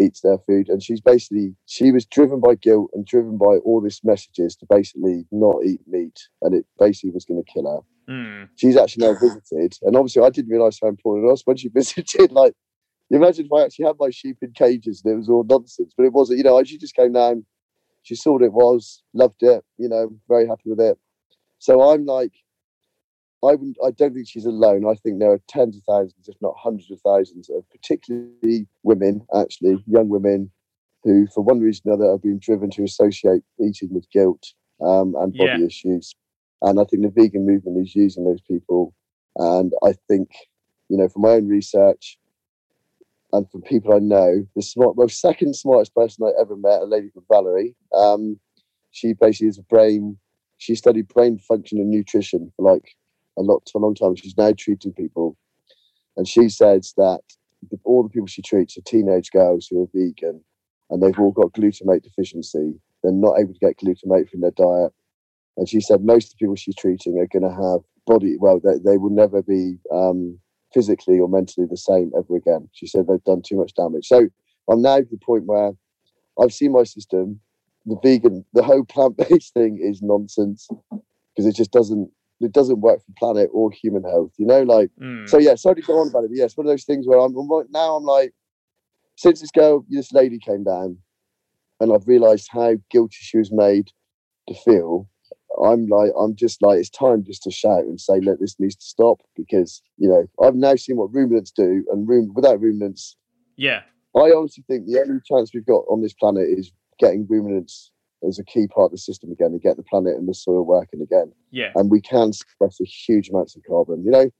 [0.00, 3.80] eats their food, and she's basically she was driven by guilt and driven by all
[3.80, 8.12] these messages to basically not eat meat, and it basically was going to kill her.
[8.12, 8.48] Mm.
[8.56, 11.68] She's actually now visited, and obviously I didn't realise how important it was when she
[11.74, 12.32] visited.
[12.32, 12.54] Like,
[13.10, 15.92] you imagine if I actually had my sheep in cages and it was all nonsense,
[15.96, 16.38] but it wasn't.
[16.38, 17.44] You know, she just came down,
[18.04, 19.64] she saw what it was, loved it.
[19.76, 20.96] You know, very happy with it.
[21.58, 22.32] So I'm like,
[23.42, 23.76] I wouldn't.
[23.84, 24.86] I don't think she's alone.
[24.86, 29.26] I think there are tens of thousands, if not hundreds of thousands, of particularly women,
[29.34, 30.50] actually young women,
[31.02, 35.14] who, for one reason or another, have been driven to associate eating with guilt um,
[35.18, 35.66] and body Yeah.
[35.66, 36.14] issues.
[36.62, 38.94] And I think the vegan movement is using those people.
[39.36, 40.30] And I think,
[40.88, 42.18] you know, from my own research
[43.34, 47.08] and from people I know, the smart, second smartest person I ever met, a lady
[47.10, 47.74] called Valerie.
[47.92, 48.38] Um,
[48.92, 50.16] she basically is a brain.
[50.58, 52.94] She studied brain function and nutrition for like
[53.36, 54.14] a lot, for a long time.
[54.14, 55.36] She's now treating people,
[56.16, 57.22] and she says that
[57.82, 60.40] all the people she treats are teenage girls who are vegan,
[60.90, 62.74] and they've all got glutamate deficiency.
[63.02, 64.92] They're not able to get glutamate from their diet,
[65.56, 68.36] and she said most of the people she's treating are going to have body.
[68.38, 70.38] Well, they, they will never be um,
[70.74, 72.68] physically or mentally the same ever again.
[72.72, 74.06] She said they've done too much damage.
[74.06, 74.28] So
[74.70, 75.72] I'm now to the point where
[76.40, 77.40] I've seen my system.
[77.86, 82.10] The vegan, the whole plant-based thing is nonsense because it just doesn't
[82.40, 84.32] it doesn't work for planet or human health.
[84.38, 85.28] You know, like Mm.
[85.28, 85.38] so.
[85.38, 86.30] Yeah, sorry to go on about it.
[86.30, 87.96] But yes, one of those things where I'm, I'm right now.
[87.96, 88.34] I'm like,
[89.16, 90.98] since this girl, this lady came down,
[91.80, 93.88] and I've realised how guilty she was made
[94.48, 95.08] to feel.
[95.62, 98.76] I'm like, I'm just like, it's time just to shout and say, look, this needs
[98.76, 103.16] to stop because you know I've now seen what ruminants do, and room without ruminants,
[103.56, 103.82] yeah.
[104.16, 107.90] I honestly think the only chance we've got on this planet is getting ruminants
[108.26, 110.64] as a key part of the system again and get the planet and the soil
[110.64, 111.32] working again.
[111.50, 111.72] Yeah.
[111.74, 114.04] And we can sequester huge amounts of carbon.
[114.04, 114.30] You know,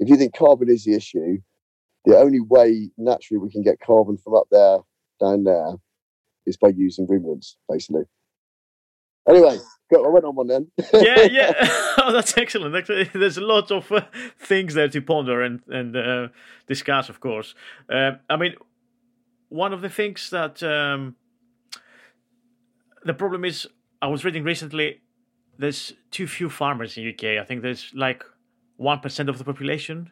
[0.00, 1.38] if you think carbon is the issue,
[2.04, 4.78] the only way naturally we can get carbon from up there
[5.20, 5.74] down there
[6.46, 8.02] is by using ruminants, basically.
[9.28, 9.58] Anyway,
[9.92, 10.70] go, I went on one then.
[10.92, 11.52] yeah, yeah.
[11.98, 12.86] oh, that's excellent.
[13.12, 14.02] There's a lot of uh,
[14.38, 16.28] things there to ponder and and uh,
[16.66, 17.54] discuss, of course.
[17.88, 18.54] Um I mean,
[19.48, 21.16] one of the things that um,
[23.04, 23.66] the problem is,
[24.00, 25.00] I was reading recently.
[25.58, 27.38] There's too few farmers in UK.
[27.40, 28.24] I think there's like
[28.76, 30.10] one percent of the population,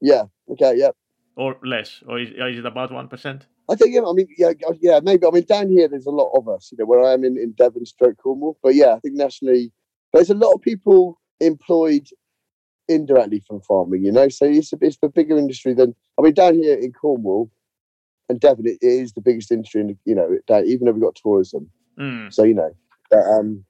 [0.00, 0.24] yeah.
[0.50, 0.74] Okay.
[0.76, 0.90] Yeah.
[1.36, 3.46] or less, or is, is it about one percent?
[3.68, 5.26] I think, yeah, I mean, yeah, yeah, maybe.
[5.26, 7.36] I mean, down here, there's a lot of us, you know, where I am in,
[7.36, 8.58] in Devon, stroke Cornwall.
[8.62, 9.72] But yeah, I think nationally,
[10.12, 12.06] there's a lot of people employed
[12.88, 16.34] indirectly from farming, you know, so it's a, it's a bigger industry than, I mean,
[16.34, 17.50] down here in Cornwall
[18.28, 21.16] and Devon, it is the biggest industry, in, you know, down, even though we've got
[21.16, 21.68] tourism.
[21.98, 22.32] Mm.
[22.32, 22.70] So, you know,
[23.10, 23.64] but, um,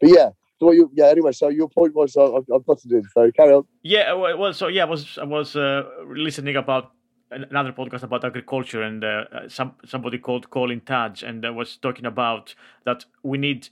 [0.00, 2.88] but yeah, so what you, yeah, anyway, so your point was, I've, I've got to
[2.88, 3.64] do, so carry on.
[3.82, 6.90] Yeah, well, so yeah, I was I was uh, listening about
[7.30, 11.76] another podcast about agriculture, and uh, uh, some somebody called Colin Tudge, and uh, was
[11.76, 13.68] talking about that we need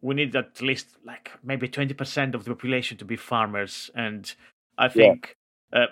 [0.00, 4.34] we need at least like maybe twenty percent of the population to be farmers, and
[4.78, 5.36] I think
[5.72, 5.86] uh,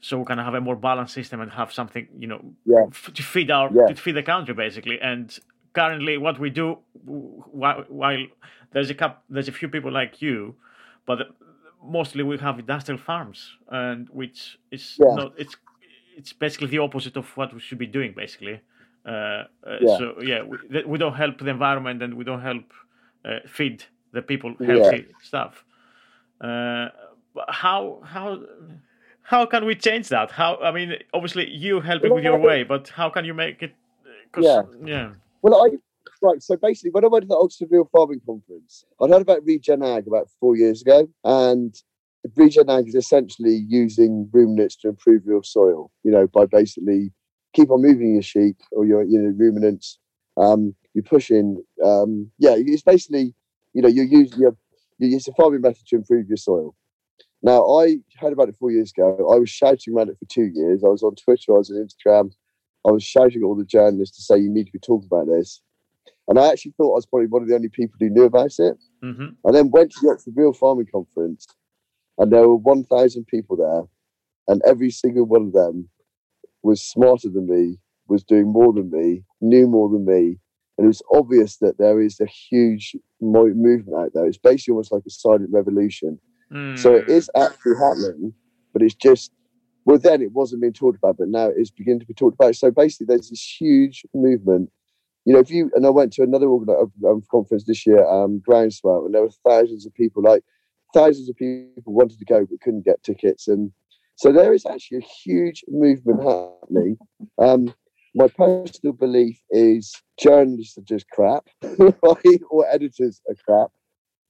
[0.00, 2.84] so we can have a more balanced system and have something you know Yeah.
[2.88, 3.86] f- to feed our Yeah.
[3.86, 5.36] to feed the country basically, and
[5.72, 8.24] currently what we do while, while
[8.72, 10.54] there's a couple, there's a few people like you,
[11.06, 11.18] but
[11.82, 15.14] mostly we have industrial farms, and which is Yeah.
[15.14, 15.56] not it's
[16.16, 18.60] it's basically the opposite of what we should be doing basically.
[19.06, 19.44] Uh, uh,
[19.80, 19.98] Yeah.
[19.98, 22.64] So yeah, we, we don't help the environment and we don't help
[23.24, 24.66] uh, feed the people Yeah.
[24.66, 25.64] healthy stuff.
[26.40, 26.88] Uh,
[27.48, 28.40] how how
[29.22, 30.30] how can we change that?
[30.30, 33.72] How I mean, obviously you helping with your way, but how can you make it?
[34.32, 34.62] 'cause- Yeah.
[34.84, 35.68] yeah, Well, I
[36.22, 36.42] right.
[36.42, 39.82] So basically, when I went to the Oxford Real Farming Conference, I'd heard about Regen
[39.82, 41.74] Ag about four years ago, and
[42.36, 45.90] Regen Ag is essentially using ruminants to improve your soil.
[46.02, 47.12] You know, by basically
[47.52, 49.98] keep on moving your sheep or your you know ruminants.
[50.36, 51.62] Um, you push in.
[51.84, 53.34] Um, yeah, it's basically
[53.72, 54.56] you know you're using your
[54.98, 56.74] you use a farming method to improve your soil.
[57.42, 59.16] Now, I heard about it four years ago.
[59.30, 60.82] I was shouting about it for two years.
[60.82, 62.32] I was on Twitter, I was on Instagram.
[62.86, 65.26] I was shouting at all the journalists to say you need to be talking about
[65.26, 65.60] this.
[66.26, 68.58] And I actually thought I was probably one of the only people who knew about
[68.58, 68.78] it.
[69.02, 71.46] hmm I then went to the Oxford Real Farming Conference,
[72.18, 73.82] and there were 1,000 people there,
[74.48, 75.88] and every single one of them
[76.62, 80.38] was smarter than me, was doing more than me, knew more than me.
[80.76, 84.26] And it was obvious that there is a huge mo- movement out there.
[84.26, 86.18] It's basically almost like a silent revolution.
[86.76, 87.28] So it Mm.
[87.36, 88.34] actually happening,
[88.72, 89.30] but it's just
[89.86, 92.56] well then it wasn't being talked about, but now it's beginning to be talked about.
[92.56, 94.70] So basically, there's this huge movement.
[95.24, 98.40] You know, if you and I went to another organ- um, conference this year, um,
[98.40, 100.42] Groundswell, and there were thousands of people, like
[100.94, 103.72] thousands of people wanted to go but couldn't get tickets, and
[104.16, 106.96] So there is actually a huge movement happening.
[107.38, 107.74] Um,
[108.14, 112.40] my personal belief is journalists are just crap, right?
[112.48, 113.72] Or editors are crap.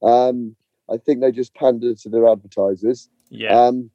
[0.01, 0.55] Um,
[0.91, 3.09] I think they just pander to their advertisers.
[3.29, 3.57] Yeah.
[3.59, 3.91] Um,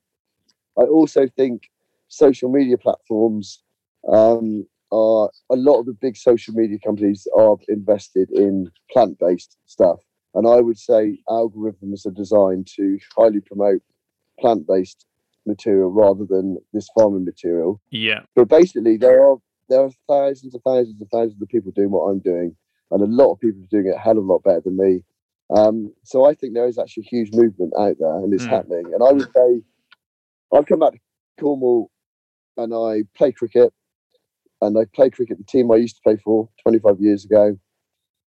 [0.79, 1.71] I also think
[2.09, 3.63] social media platforms
[4.09, 9.57] um, are a lot of the big social media companies are invested in plant based
[9.67, 10.01] stuff.
[10.35, 13.83] And I would say algorithms are designed to highly promote
[14.39, 15.07] plant based
[15.47, 17.81] material rather than this farming material.
[17.91, 18.21] yeah.
[18.37, 19.37] But basically, there are
[19.69, 22.57] there are thousands and thousands and thousands of people doing what I'm doing,
[22.91, 24.77] and a lot of people are doing it a hell of a lot better than
[24.77, 25.05] me.
[25.57, 28.51] Um, so I think there is actually a huge movement out there, and it's Mm.
[28.51, 28.93] happening.
[28.95, 29.63] And I would say,
[30.53, 31.01] I've come back to
[31.41, 31.91] Cornwall,
[32.57, 33.73] and I play cricket,
[34.61, 35.39] and I play cricket.
[35.39, 37.57] The team I used to play for 25 years ago,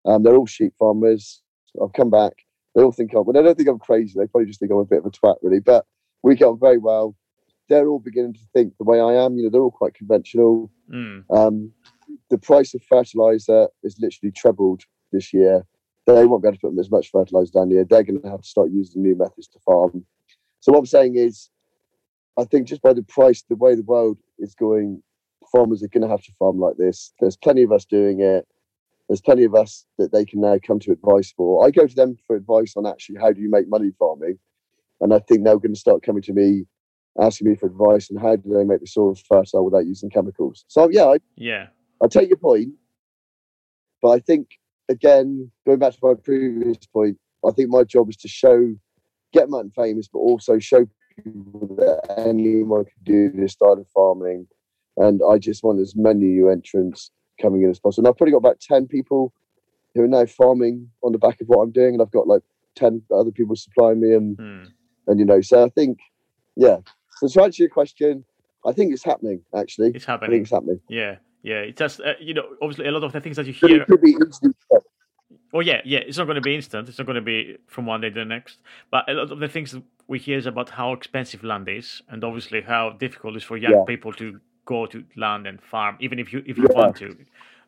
[0.04, 1.41] um, they're all sheep farmers.
[1.80, 2.32] I've come back.
[2.74, 4.14] They all think I'm, well, they don't think I'm crazy.
[4.18, 5.60] They probably just think I'm a bit of a twat, really.
[5.60, 5.84] But
[6.22, 7.14] we get on very well.
[7.68, 9.36] They're all beginning to think the way I am.
[9.36, 10.70] You know, they're all quite conventional.
[10.92, 11.24] Mm.
[11.30, 11.72] Um,
[12.30, 15.66] the price of fertilizer is literally trebled this year.
[16.06, 17.84] They won't be able to put as much fertilizer down here.
[17.84, 20.04] They're going to have to start using new methods to farm.
[20.60, 21.48] So what I'm saying is,
[22.38, 25.02] I think just by the price, the way the world is going,
[25.52, 27.12] farmers are going to have to farm like this.
[27.20, 28.46] There's plenty of us doing it.
[29.12, 31.66] There's plenty of us that they can now come to advice for.
[31.66, 34.38] I go to them for advice on actually how do you make money farming,
[35.02, 36.64] and I think they're going to start coming to me,
[37.20, 40.64] asking me for advice on how do they make the soil fertile without using chemicals.
[40.66, 41.66] So yeah, I, Yeah.
[42.02, 42.70] I take your point,
[44.00, 44.48] but I think
[44.88, 48.72] again, going back to my previous point, I think my job is to show,
[49.34, 50.86] get Mutton famous, but also show
[51.22, 54.46] people that anyone can do this style of farming.
[54.96, 57.10] And I just want as many new entrants
[57.42, 58.06] coming in as possible.
[58.06, 59.32] And I've probably got about ten people
[59.94, 62.42] who are now farming on the back of what I'm doing, and I've got like
[62.74, 64.68] ten other people supplying me, and Mm.
[65.08, 65.98] and you know, so I think,
[66.56, 66.78] yeah.
[67.18, 68.24] So to answer your question,
[68.64, 69.42] I think it's happening.
[69.54, 70.40] Actually, It's I think happening.
[70.42, 70.80] it's happening.
[70.88, 71.16] Yeah.
[71.42, 71.60] Yeah.
[71.68, 73.82] It's just, uh, you know, obviously a lot of the things that you hear.
[73.82, 74.52] it could be easily
[75.54, 75.98] Oh yeah, yeah.
[75.98, 76.88] It's not going to be instant.
[76.88, 78.58] It's not going to be from one day to the next.
[78.90, 82.00] But a lot of the things that we hear is about how expensive land is,
[82.08, 83.84] and obviously how difficult it is for young Yeah.
[83.86, 86.74] people to go to land and farm, even if you if you Yeah.
[86.74, 87.16] want to.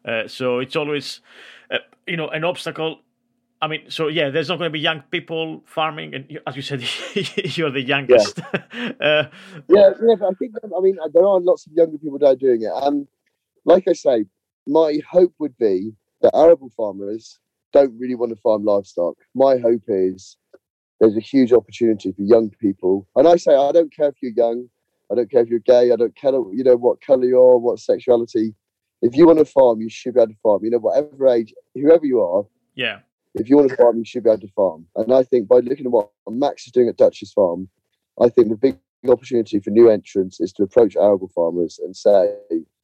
[0.04, 1.20] Uh, so it's always,
[1.70, 3.00] uh, you know, an obstacle.
[3.62, 6.62] I mean, so yeah, there's not going to be young people farming, and as you
[6.62, 6.82] said,
[7.56, 8.40] you're the youngest.
[8.54, 9.24] uh,
[9.68, 12.62] yeah, yeah, I think I mean there are lots of younger people that are doing
[12.62, 12.72] it.
[12.82, 13.06] and
[13.64, 14.26] like I say,
[14.66, 15.92] my hope would be
[16.22, 17.38] that arable farmers
[17.72, 19.16] don't really want to farm livestock.
[19.34, 20.36] My hope is
[21.00, 24.32] there's a huge opportunity for young people, and I say I don't care if you're
[24.36, 24.68] young,
[25.10, 27.58] I don't care if you're gay, I don't care you know what color you are,
[27.58, 28.54] what sexuality.
[29.02, 30.64] If you want to farm, you should be able to farm.
[30.64, 32.44] You know, whatever age, whoever you are,
[32.74, 33.00] yeah,
[33.34, 34.86] if you want to farm, you should be able to farm.
[34.96, 37.68] And I think by looking at what Max is doing at Dutch's farm,
[38.20, 42.34] I think the big opportunity for new entrants is to approach arable farmers and say,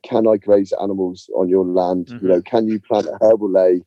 [0.03, 2.09] "Can I graze animals on your land?
[2.09, 2.23] Mhm.
[2.23, 3.83] You know, can you plant a herbal lay?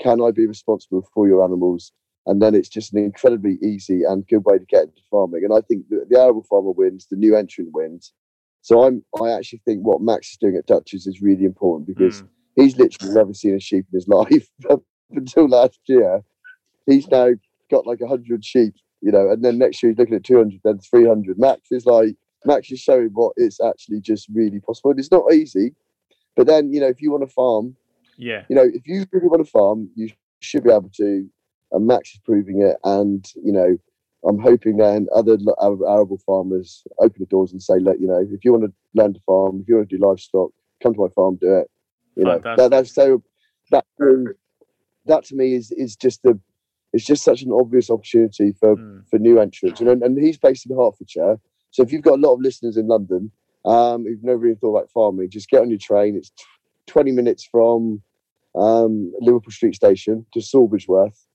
[0.00, 1.92] Can I be responsible for your animals?"
[2.26, 5.44] And then it's just an incredibly easy and good way to get into farming.
[5.44, 8.12] And I think the, the arable farmer wins, the new entrant wins.
[8.62, 12.22] So I'm, I actually think what Max is doing at Dutch's is really important because
[12.22, 12.28] Mm.
[12.56, 14.48] he's literally never seen a sheep in his life
[15.10, 16.22] until last year.
[16.86, 17.30] He's now
[17.70, 20.60] got like hundred sheep, you know, and then next year he's looking at two hundred,
[20.64, 21.38] then three hundred.
[21.38, 24.90] Max is like Max is showing what it's actually just really possible.
[24.90, 25.74] And it's not easy,
[26.36, 27.76] but then you know if you want to farm,
[28.16, 30.10] yeah, you know if you really want to farm, you
[30.40, 31.28] should be able to.
[31.72, 33.76] And Max is proving it, and you know.
[34.26, 35.36] I'm hoping then other
[35.88, 39.14] arable farmers open the doors and say, look, you know, if you want to learn
[39.14, 40.50] to farm, if you want to do livestock,
[40.82, 41.70] come to my farm, do it.
[42.16, 42.56] You know, Fantastic.
[42.56, 43.22] that, that's so
[43.70, 44.28] that um,
[45.04, 46.40] that to me is is just the
[46.92, 49.06] it's just such an obvious opportunity for Mm.
[49.08, 49.80] for new entrants.
[49.80, 51.38] And and he's based in Hertfordshire,
[51.70, 53.30] so if you've got a lot of listeners in London,
[53.64, 56.16] um, who've never even thought about farming, just get on your train.
[56.16, 56.44] It's t-
[56.88, 58.02] twenty minutes from
[58.56, 61.25] um, Liverpool Street Station to Sawbridgeworth.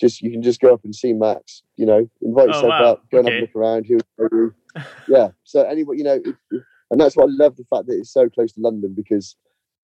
[0.00, 1.62] Just you can just go up and see Max.
[1.76, 2.84] You know, invite Oh, yourself wow.
[2.92, 3.86] up, go and have a look around.
[3.86, 4.50] He'll
[5.08, 5.28] yeah.
[5.44, 6.36] So anyway, you know, it,
[6.90, 9.36] and that's why I love the fact that it's so close to London because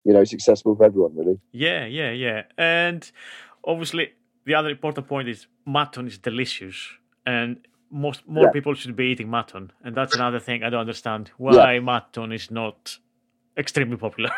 [0.04, 1.38] you know it's accessible for everyone, really.
[1.52, 2.42] Yeah, yeah, yeah.
[2.56, 3.10] And
[3.64, 4.12] obviously,
[4.46, 6.76] the other important point is mutton is delicious,
[7.26, 7.58] and
[7.90, 8.50] most more Yeah.
[8.52, 9.72] people should be eating mutton.
[9.84, 12.98] And that's another thing I don't understand why mutton is not
[13.56, 14.30] extremely popular.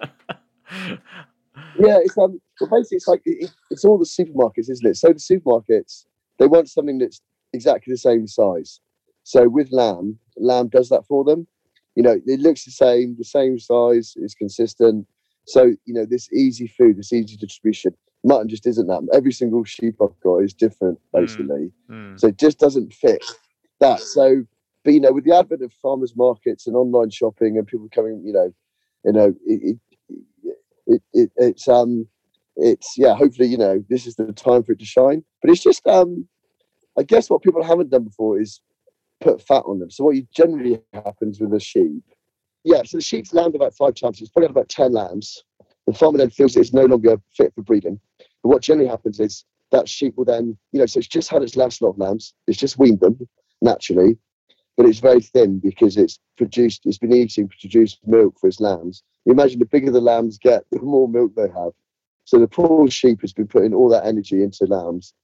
[1.78, 4.96] Yeah, it's um, well, basically it's like it, it's all the supermarkets, isn't it?
[4.96, 6.04] So the supermarkets
[6.38, 7.20] they want something that's
[7.52, 8.80] exactly the same size.
[9.22, 11.46] So with lamb, lamb does that for them.
[11.94, 15.06] You know, it looks the same, the same size, it's consistent.
[15.46, 17.94] So you know, this easy food, this easy distribution.
[18.24, 19.06] Mutton just isn't that.
[19.12, 21.70] Every single sheep I've got is different, basically.
[21.90, 22.18] Mm.
[22.18, 23.22] So it just doesn't fit
[23.80, 24.00] that.
[24.00, 24.44] So
[24.84, 28.22] But you know, with the advent of farmers markets and online shopping and people coming,
[28.24, 28.52] you know,
[29.04, 29.78] you know, it,
[30.86, 32.06] it, it, it it's um,
[32.56, 33.14] it's yeah.
[33.14, 35.24] Hopefully, you know, this is the time for it to shine.
[35.42, 36.28] But it's just um,
[36.98, 38.60] I guess what people haven't done before is
[39.20, 39.90] put fat on them.
[39.90, 42.02] So what generally happens with a sheep,
[42.64, 42.82] yeah.
[42.84, 44.20] So the sheep's lambed about five times.
[44.20, 45.42] It's probably had about ten lambs.
[45.86, 48.00] The farmer then feels it's no longer fit for breeding.
[48.42, 51.42] But what generally happens is that sheep will then, you know, so it's just had
[51.42, 52.32] its last lot of lambs.
[52.46, 53.18] It's just weaned them
[53.60, 54.16] naturally,
[54.76, 59.02] but it's very thin because it's produced, it's been eating produced milk for its lambs.
[59.24, 61.72] You imagine the bigger the lambs get, the more milk they have.
[62.24, 65.14] So the poor sheep has been putting all that energy into lambs.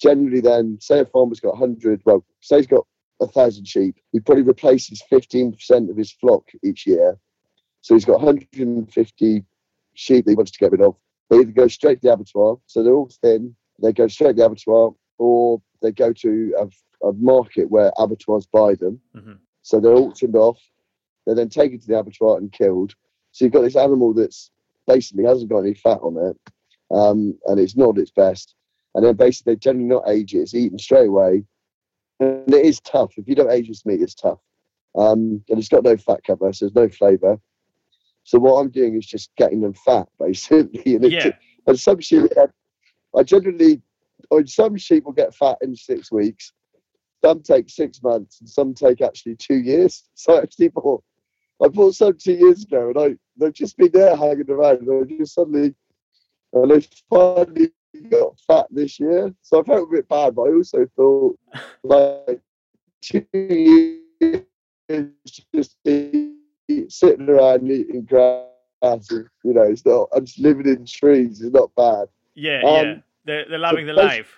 [0.00, 2.86] Generally, then, say a farmer's got 100, well, say he's got
[3.20, 7.18] a thousand sheep, he probably replaces 15% of his flock each year.
[7.80, 9.44] So he's got 150
[9.94, 10.96] sheep that he wants to get rid of.
[11.30, 14.34] They either go straight to the abattoir, so they're all thin, they go straight to
[14.34, 19.00] the abattoir, or they go to a, a market where abattoirs buy them.
[19.16, 19.32] Mm-hmm.
[19.62, 20.60] So they're auctioned off.
[21.26, 22.94] They're then taken to the abattoir and killed.
[23.38, 24.50] So you've got this animal that's
[24.88, 26.52] basically hasn't got any fat on it,
[26.92, 28.56] um, and it's not its best.
[28.96, 31.44] And then basically they generally not age it; it's eaten straight away,
[32.18, 33.12] and it is tough.
[33.16, 34.40] If you don't age this meat, it's tough.
[34.96, 37.38] Um, and it's got no fat cover, so there's no flavour.
[38.24, 40.96] So what I'm doing is just getting them fat, basically.
[40.96, 41.30] And, Yeah.
[41.68, 42.24] and some sheep,
[43.16, 43.82] I generally,
[44.32, 46.52] or some sheep will get fat in six weeks.
[47.24, 50.02] Some take six months, and some take actually two years.
[50.14, 51.04] So I actually bought,
[51.62, 55.04] I bought some two years ago, and I they've just been there hanging around, I
[55.16, 55.74] just suddenly,
[56.52, 57.72] and they finally
[58.10, 59.34] got fat this year.
[59.42, 61.38] So I felt a bit bad, but I also thought
[61.82, 62.40] like
[63.00, 64.42] two years
[65.54, 68.44] just sitting around eating grass.
[68.80, 69.02] And,
[69.44, 70.08] you know, it's not.
[70.14, 71.40] I'm just living in trees.
[71.40, 72.08] It's not bad.
[72.34, 72.94] Yeah, Um, yeah.
[73.24, 74.36] They're, they're loving the life.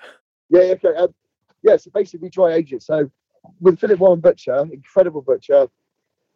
[0.48, 0.96] Yeah, yeah, okay.
[0.96, 1.14] Um,
[1.62, 2.82] yeah, so basically we dry age it.
[2.82, 3.10] So
[3.60, 5.68] with Philip Warren Butcher, incredible butcher,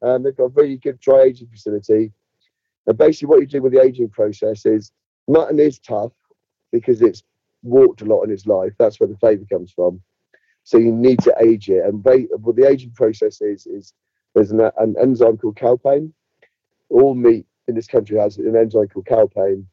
[0.03, 2.13] um, they've got a really good dry aging facility.
[2.87, 4.93] And basically what you do with the aging process is
[5.29, 6.13] mutton is tough
[6.73, 7.23] because it's
[7.63, 8.73] walked a lot in its life.
[8.79, 10.01] That's where the flavour comes from.
[10.65, 11.85] So you need to age it.
[11.85, 13.93] And ba- what the aging process is, is
[14.35, 16.13] there's an, an enzyme called calpain.
[16.91, 19.67] All meat in this country has an enzyme called calpain.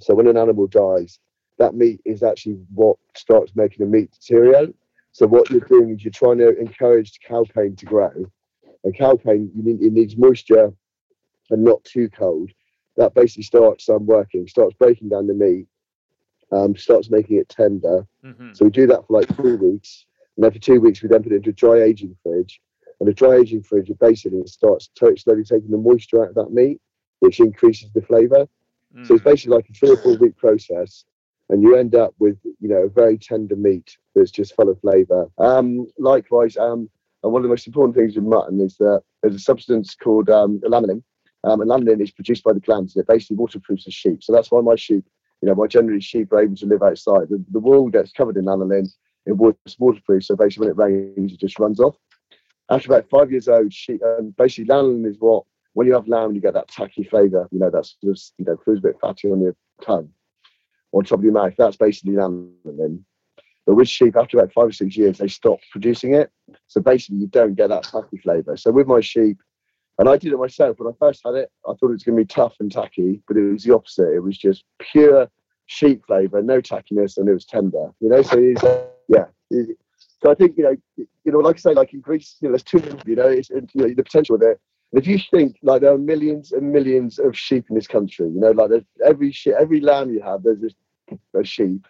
[0.00, 1.18] So when an animal dies,
[1.58, 4.74] that meat is actually what starts making the meat deteriorate.
[5.12, 8.10] So what you're doing is you're trying to encourage calpain to grow.
[8.84, 10.72] And calpain, you need, it needs moisture
[11.50, 12.50] and not too cold.
[12.96, 15.66] That basically starts um, working, starts breaking down the meat,
[16.50, 18.06] um, starts making it tender.
[18.22, 20.06] hmm So we do that for like two weeks.
[20.36, 22.60] And then for two weeks, we then put it into a dry aging fridge.
[23.00, 26.30] And the dry aging fridge, it basically it starts to- slowly taking the moisture out
[26.30, 26.80] of that meat,
[27.20, 28.46] which increases the flavour.
[29.04, 31.04] So it's basically like a three or four week process,
[31.48, 34.78] and you end up with you know a very tender meat that's just full of
[34.80, 35.28] flavour.
[35.38, 36.88] Um, likewise, um,
[37.22, 40.28] and one of the most important things with mutton is that there's a substance called
[40.28, 41.02] um, lanolin,
[41.44, 44.22] um, and lanolin is produced by the glands, and it basically waterproofs the sheep.
[44.22, 45.04] So that's why my sheep,
[45.40, 47.28] you know, my generally sheep are able to live outside.
[47.28, 48.88] The, the wool gets covered in lanolin,
[49.26, 51.96] it was waterproof, so basically when it rains, it just runs off.
[52.70, 56.34] After about five years old, sheep, um, basically lanolin is what when you have lamb,
[56.34, 57.48] you get that tacky flavour.
[57.50, 60.10] You know, that's just you know feels a bit fatty on your tongue,
[60.92, 61.54] on top of your mouth.
[61.56, 63.02] That's basically lanolin.
[63.66, 66.30] But with sheep, after about five or six years, they stop producing it.
[66.66, 68.56] So basically, you don't get that tacky flavour.
[68.56, 69.38] So with my sheep,
[69.98, 72.16] and I did it myself when I first had it, I thought it was going
[72.16, 74.14] to be tough and tacky, but it was the opposite.
[74.14, 75.28] It was just pure
[75.66, 77.90] sheep flavour, no tackiness, and it was tender.
[78.00, 79.26] You know, so it's, uh, yeah.
[80.22, 82.52] So I think you know, you know, like I say, like in Greece, you know,
[82.52, 82.82] there's two.
[83.06, 84.58] You know, it's you know, the potential there.
[84.92, 88.28] And if you think like there are millions and millions of sheep in this country,
[88.28, 88.70] you know, like
[89.04, 90.74] every she- every lamb you have, there's
[91.34, 91.86] a sheep.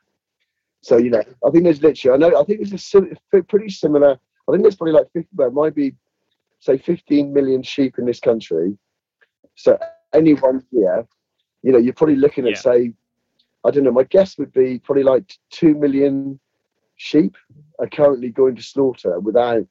[0.82, 2.94] So you know, I think there's literally, I know, I think there's
[3.32, 4.18] a pretty similar.
[4.48, 5.94] I think there's probably like 50, well, it might be
[6.62, 8.78] say 15 million sheep in this country.
[9.56, 9.76] So
[10.14, 11.04] any one year,
[11.62, 12.58] you know, you're probably looking at Yeah.
[12.60, 12.92] say,
[13.64, 16.38] I don't know, my guess would be probably like two million
[16.96, 17.36] sheep
[17.80, 19.66] are currently going to slaughter without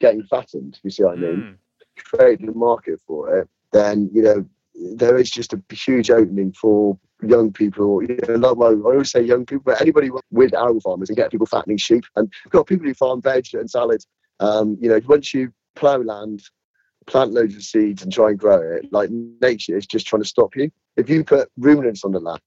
[0.00, 0.76] getting fattened.
[0.76, 1.56] If you see what I mean Mm.
[2.04, 4.46] creating a market for it, then you know
[4.94, 8.00] there is just a huge opening for young people.
[8.04, 11.16] You know, like, well, I always say young people, but anybody with animal farmers and
[11.16, 12.04] get people fattening sheep.
[12.14, 14.06] And we've got people who farm veg and salads.
[14.38, 16.42] Um, you know, once you plough land,
[17.06, 19.10] plant loads of seeds and try and grow it, like
[19.40, 20.70] nature is just trying to stop you.
[20.96, 22.40] If you put ruminants on the land,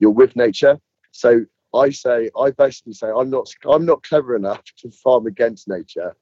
[0.00, 0.78] you're with nature.
[1.12, 5.68] So I say, I basically say, I'm not, I'm not clever enough to farm against
[5.68, 6.14] nature.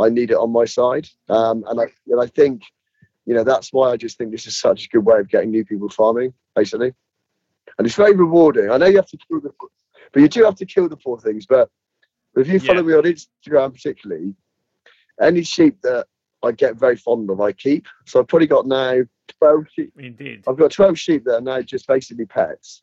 [0.00, 1.08] I need it on my side.
[1.28, 2.62] Um, and I and I think,
[3.26, 5.50] you know, that's why I just think this is such a good way of getting
[5.50, 6.92] new people farming, basically.
[7.76, 8.70] And it's very rewarding.
[8.70, 9.52] I know you have to kill the,
[10.12, 11.46] but you do have to kill the poor things.
[11.46, 11.68] But
[12.36, 12.88] if you follow Yeah.
[12.88, 14.34] me on Instagram, particularly,
[15.20, 16.06] any sheep that
[16.42, 17.86] I get very fond of, I keep.
[18.06, 19.00] So I've probably got now
[19.38, 19.92] twelve sheep.
[19.98, 20.44] Indeed.
[20.48, 22.82] I've got twelve sheep that are now just basically pets.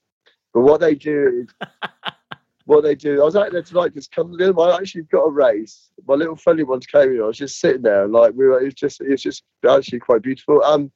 [0.53, 1.69] But what they do is
[2.65, 3.21] what they do.
[3.21, 4.35] I was out there tonight just come.
[4.39, 5.89] I actually got a race.
[6.07, 7.21] My little friendly ones came in.
[7.21, 8.61] I was just sitting there, like we were.
[8.61, 10.63] It's just, it's just actually quite beautiful.
[10.63, 10.91] Um,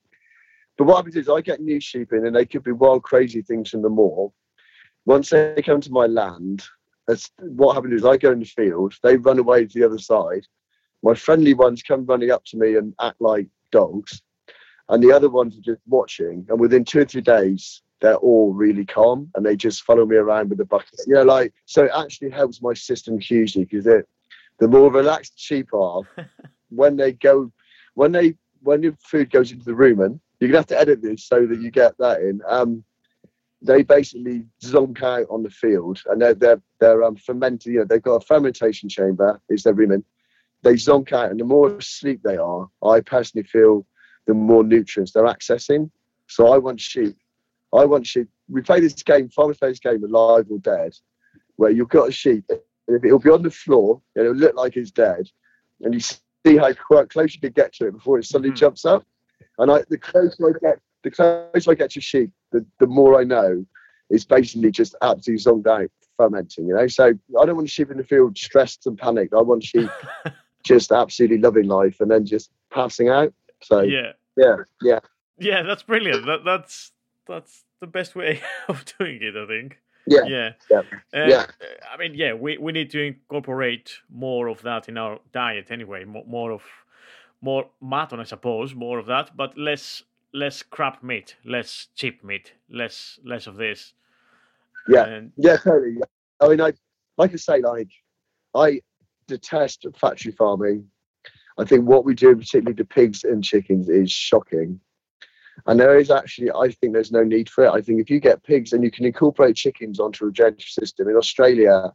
[0.78, 3.42] but what happens is I get new sheep in, and they could be wild, crazy
[3.42, 4.32] things from the moor.
[5.06, 6.64] Once they come to my land,
[7.08, 8.94] that's what happens is I go in the field.
[9.04, 10.46] They run away to the other side.
[11.04, 14.22] My friendly ones come running up to me and act like dogs,
[14.90, 16.46] and the other ones are just watching.
[16.50, 20.16] And within two or three days, they're all really calm and they just follow me
[20.16, 21.00] around with a bucket.
[21.06, 24.08] You know, like so it actually helps my system hugely because it
[24.60, 26.02] the more relaxed sheep are
[26.70, 27.52] when they go
[27.96, 31.26] when they when the food goes into the rumen, you're gonna have to edit this
[31.26, 32.42] so that you get that in.
[32.48, 32.84] Um,
[33.62, 37.74] they basically zonk out on the field and they're they're they're um, fermenting.
[37.74, 39.42] You know, they've got a fermentation chamber.
[39.50, 40.04] Is their rumen?
[40.64, 43.86] They zonk out, and the more asleep they are, I personally feel
[44.28, 45.90] the more nutrients they're accessing.
[46.28, 47.16] So I want sheep
[47.74, 48.28] I want sheep.
[48.48, 50.94] We play this game, farmers play this game, alive or dead,
[51.58, 54.76] where you've got a sheep, and it'll be on the floor, and it'll look like
[54.76, 55.30] it's dead,
[55.82, 58.58] and you see how close you can get to it before it suddenly mm-hmm.
[58.58, 59.06] jumps up.
[59.60, 63.20] And I, the closer I get, the closer I get to sheep, the, the more
[63.20, 63.66] I know
[64.10, 66.68] it's basically just absolutely zonked out fermenting.
[66.68, 69.34] You know, so I don't want sheep in the field stressed and panicked.
[69.34, 69.90] I want sheep
[70.64, 73.34] just absolutely loving life and then just passing out.
[73.62, 75.00] So yeah, yeah, yeah,
[75.38, 75.64] yeah.
[75.64, 76.26] That's brilliant.
[76.26, 76.92] That, that's
[77.28, 79.36] that's the best way of doing it.
[79.36, 79.80] I think.
[80.10, 80.26] Yeah.
[80.26, 80.52] Yeah.
[80.72, 80.82] Yeah.
[81.14, 81.46] Uh, yeah.
[81.94, 86.04] I mean, yeah, we, we need to incorporate more of that in our diet anyway.
[86.04, 86.64] More, more of
[87.42, 90.04] more mutton, I suppose, more of that, but less
[90.34, 93.94] less crap meat, less cheap meat, less less of this.
[94.88, 95.06] Yeah.
[95.06, 95.98] And, yeah, totally.
[96.40, 96.74] I mean, I
[97.18, 97.90] like I say, like
[98.56, 98.82] I
[99.30, 100.86] detest factory farming.
[101.58, 104.80] I think what we do, particularly the pigs and chickens, is shocking.
[105.68, 107.72] And there is actually, I think there's no need for it.
[107.72, 111.10] I think if you get pigs and you can incorporate chickens onto a regenerative system
[111.10, 111.92] in Australia,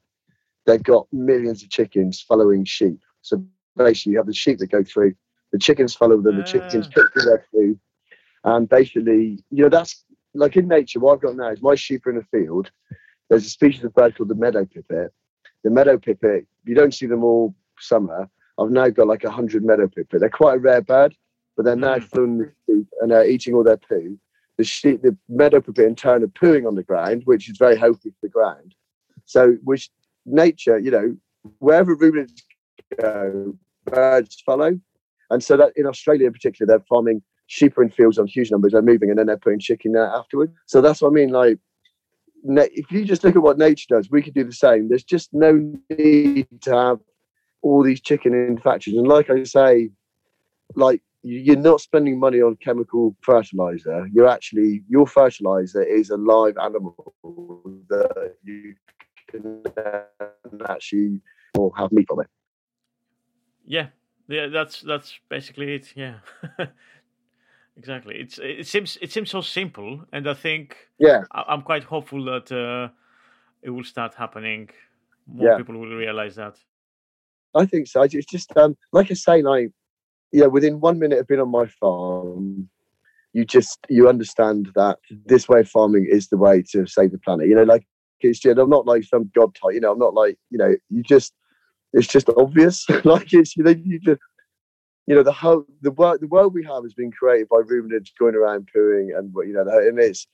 [0.67, 3.01] they've got millions of chickens following sheep.
[3.23, 3.43] So
[3.77, 5.15] basically, you have the sheep that go through,
[5.53, 6.47] the chickens follow them, the ah.
[6.47, 7.79] chickens pick through their food.
[8.45, 10.05] And basically, you know, that's
[10.35, 12.71] like in nature, what I've got now is my sheep are in a field.
[13.31, 15.13] There's a species of bird called the meadow pipit.
[15.63, 18.29] The meadow pipit, you don't see them all summer.
[18.59, 20.21] I've now got like a hundred meadow pipit.
[20.21, 21.17] They're quite a rare bird
[21.57, 22.05] but they're now mm.
[22.05, 24.19] following the sheep and they're eating all their poo.
[24.57, 27.77] The sheep, the meadow pipit in turn are pooing on the ground, which is very
[27.77, 28.75] healthy for the ground.
[29.25, 29.91] So, which
[30.27, 31.17] nature, you know,
[31.59, 32.43] wherever ruminants
[33.01, 34.79] go, birds follow.
[35.31, 38.73] And so that in Australia in particular, they're farming sheep in fields on huge numbers.
[38.73, 40.53] They're moving and then they're putting chicken there afterwards.
[40.67, 41.31] So that's what I mean.
[41.31, 41.59] Like,
[42.45, 44.89] if you just look at what nature does, we could do the same.
[44.89, 45.53] There's just no
[45.91, 46.99] need to have
[47.63, 48.97] all these chicken in factories.
[48.97, 49.91] And like I say,
[50.75, 54.07] like you're not spending money on chemical fertilizer.
[54.13, 57.15] You're actually your fertilizer is a live animal
[57.89, 58.75] that you
[59.29, 59.63] can
[60.69, 61.21] actually
[61.57, 62.27] or have meat from it.
[63.65, 63.87] Yeah,
[64.29, 65.93] yeah, that's that's basically it.
[65.97, 66.17] Yeah,
[67.77, 68.17] exactly.
[68.17, 72.25] It's it seems it seems so simple, and I think yeah, I, am quite hopeful
[72.25, 72.93] that uh,
[73.63, 74.71] it will start happening.
[75.27, 75.57] More yeah.
[75.57, 76.57] people will realize that.
[77.55, 78.03] I think so.
[78.03, 79.71] It's just um, like I say, like
[80.33, 82.69] yeah, within one minute of being on my farm,
[83.33, 87.19] you just you understand that this way of farming is the way to save the
[87.19, 87.49] planet.
[87.49, 87.87] You know, like
[88.21, 89.75] it's just I'm not like some god type.
[89.75, 90.75] You know, I'm not like you know.
[90.91, 91.33] You just
[91.93, 92.87] it's just obvious.
[93.05, 94.21] like it's you know you just
[95.07, 98.13] you know the whole the world the world we have has been created by ruminants
[98.19, 100.27] going around pooing and what you know and it's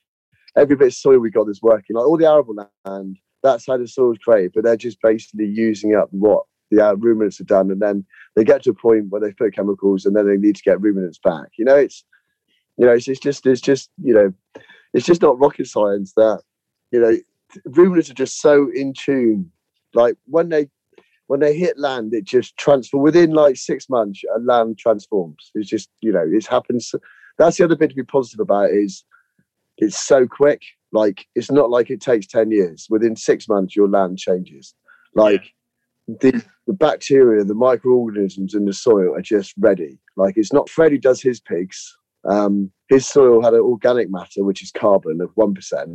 [0.56, 1.96] every bit of soil we got is working.
[1.96, 5.46] Like all the arable land, that's how the soil is created, but they're just basically
[5.46, 8.04] using up what the uh, ruminants are done, and then
[8.36, 10.80] they get to a point where they put chemicals, and then they need to get
[10.80, 11.48] ruminants back.
[11.58, 12.04] You know, it's
[12.76, 14.32] you know, it's, it's just it's just you know,
[14.94, 16.42] it's just not rocket science that
[16.92, 17.16] you know
[17.64, 19.50] ruminants are just so in tune.
[19.94, 20.68] Like when they
[21.30, 24.20] when they hit land, it just transforms within like six months.
[24.34, 25.52] A land transforms.
[25.54, 26.92] It's just you know, it happens.
[27.38, 29.04] That's the other bit to be positive about is
[29.78, 30.60] it's so quick.
[30.90, 32.88] Like it's not like it takes ten years.
[32.90, 34.74] Within six months, your land changes.
[35.14, 35.44] Like
[36.08, 40.00] the, the bacteria, the microorganisms in the soil are just ready.
[40.16, 41.96] Like it's not Freddie does his pigs.
[42.28, 45.90] Um, his soil had an organic matter, which is carbon of one percent,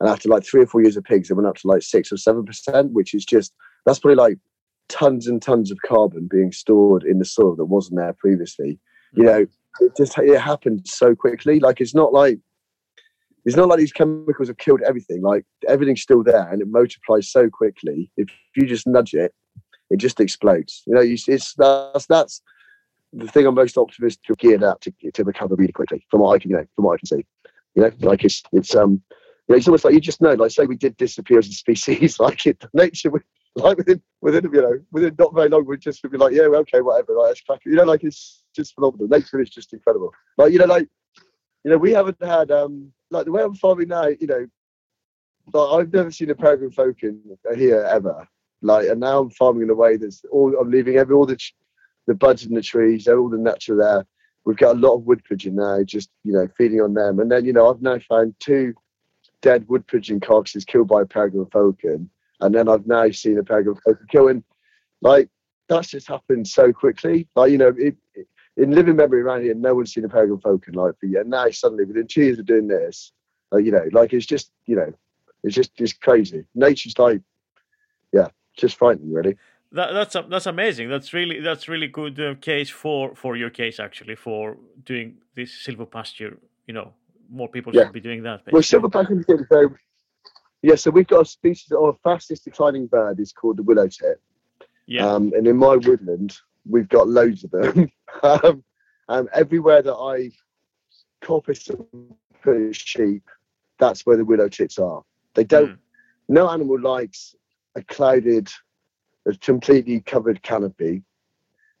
[0.00, 2.10] and after like three or four years of pigs, it went up to like six
[2.10, 3.52] or seven percent, which is just
[3.86, 4.38] that's probably like
[4.88, 8.78] tons and tons of carbon being stored in the soil that wasn't there previously.
[9.12, 9.46] You know,
[9.80, 11.60] it just it happened so quickly.
[11.60, 12.38] Like it's not like
[13.44, 15.22] it's not like these chemicals have killed everything.
[15.22, 18.10] Like everything's still there and it multiplies so quickly.
[18.16, 19.32] If you just nudge it,
[19.90, 20.82] it just explodes.
[20.86, 22.42] You know, you, it's that's that's
[23.12, 26.38] the thing I'm most optimistic geared at to, to recover really quickly from what I
[26.38, 27.26] can, you know, from what I can see.
[27.74, 30.50] You know, like it's it's um, you know, it's almost like you just know, like
[30.50, 33.22] say we did disappear as a species, like it nature would
[33.64, 36.42] like within within you know within not very long we just would be like yeah
[36.42, 37.70] okay whatever like let's crack it.
[37.70, 40.88] you know like it's just phenomenal nature is just incredible like you know like
[41.64, 44.46] you know we haven't had um like the way I'm farming now you know
[45.52, 47.22] like I've never seen a peregrine falcon
[47.56, 48.28] here ever
[48.62, 51.38] like and now I'm farming in a way that's all I'm leaving every all the
[52.08, 54.04] the buds in the trees, they're all the natural there.
[54.44, 57.20] We've got a lot of wood pigeon now, just you know, feeding on them.
[57.20, 58.74] And then you know, I've now found two
[59.42, 62.10] dead wood pigeon carcasses killed by a peregrine falcon,
[62.40, 64.44] and then I've now seen a peregrine falcon killing.
[65.00, 65.28] Like
[65.68, 67.28] that's just happened so quickly.
[67.36, 68.26] Like you know, it, it,
[68.56, 71.20] in living memory around here, no one's seen a peregrine falcon like for you.
[71.20, 73.12] And now suddenly, within two years of doing this,
[73.52, 74.92] uh, you know, like it's just you know,
[75.42, 76.44] it's just just crazy.
[76.54, 77.20] Nature's like,
[78.12, 79.36] yeah, just frightening, really.
[79.72, 80.88] That, that's that's amazing.
[80.88, 85.50] That's really that's really good uh, case for for your case actually for doing this
[85.50, 86.38] silvopasture.
[86.66, 86.94] You know,
[87.30, 87.84] more people yeah.
[87.84, 88.44] should be doing that.
[88.46, 88.78] Basically.
[88.80, 89.68] Well, silvopasture is very.
[90.62, 91.72] Yeah, so we've got a species.
[91.72, 94.20] Our fastest declining bird is called the willow tit.
[94.86, 95.06] Yeah.
[95.06, 96.36] Um, and in my woodland,
[96.68, 97.90] we've got loads of them.
[98.22, 98.64] um,
[99.08, 100.30] and everywhere that I
[101.24, 103.22] coppice and put sheep,
[103.78, 105.02] that's where the willow tits are.
[105.34, 105.72] They don't.
[105.72, 105.78] Mm.
[106.28, 107.34] No animal likes
[107.76, 108.50] a clouded
[109.28, 111.02] a completely covered canopy.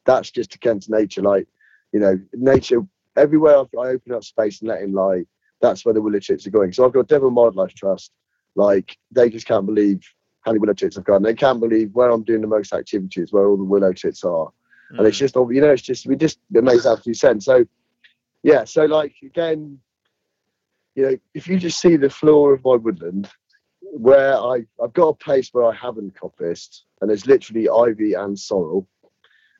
[0.04, 1.22] That's just against nature.
[1.22, 1.48] Like,
[1.92, 2.80] you know, nature,
[3.16, 5.26] everywhere I open up space and let in light,
[5.60, 6.72] that's where the willow tits are going.
[6.72, 8.12] So I've got Devon Wildlife Trust.
[8.54, 10.02] Like, they just can't believe
[10.42, 11.16] how many willow tits I've got.
[11.16, 14.24] And they can't believe where I'm doing the most activities, where all the willow tits
[14.24, 14.46] are.
[14.92, 14.98] Mm.
[14.98, 15.20] And it's mm.
[15.20, 17.44] just, you know, it's just, we just, it makes absolute sense.
[17.44, 17.66] So,
[18.42, 19.78] yeah, so like, again,
[20.94, 23.28] you know, if you just see the floor of my woodland,
[23.80, 28.38] where I, I've got a place where I haven't coppiced, and there's literally ivy and
[28.38, 28.88] sorrel.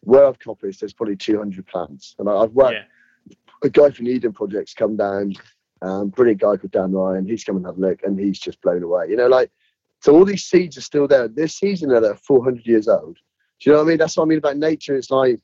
[0.01, 2.15] Where I've coppiced, there's probably 200 plants.
[2.19, 2.77] And I, have worked,
[3.29, 3.35] yeah.
[3.63, 5.35] a guy from Eden Projects come down,
[5.83, 7.27] um, brilliant guy called Dan Ryan.
[7.27, 9.07] He's come and had a look, and he's just blown away.
[9.09, 9.51] You know, like,
[10.01, 11.29] so all these seeds are still there.
[11.29, 13.17] This season, they're 400 years old.
[13.61, 13.99] Do you know what I mean?
[13.99, 14.97] That's what I mean about nature.
[14.97, 15.41] It's like,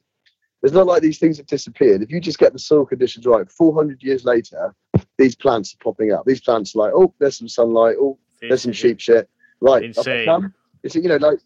[0.62, 2.02] it's not like these things have disappeared.
[2.02, 4.74] If you just get the soil conditions right, 400 years later,
[5.18, 6.24] these plants are popping up.
[6.24, 7.96] These plants are like, oh, there's some sunlight.
[8.00, 9.28] Oh, there's some sheep shit.
[9.60, 9.84] Right.
[9.84, 10.52] Insane.
[10.82, 11.38] It's, you know, like,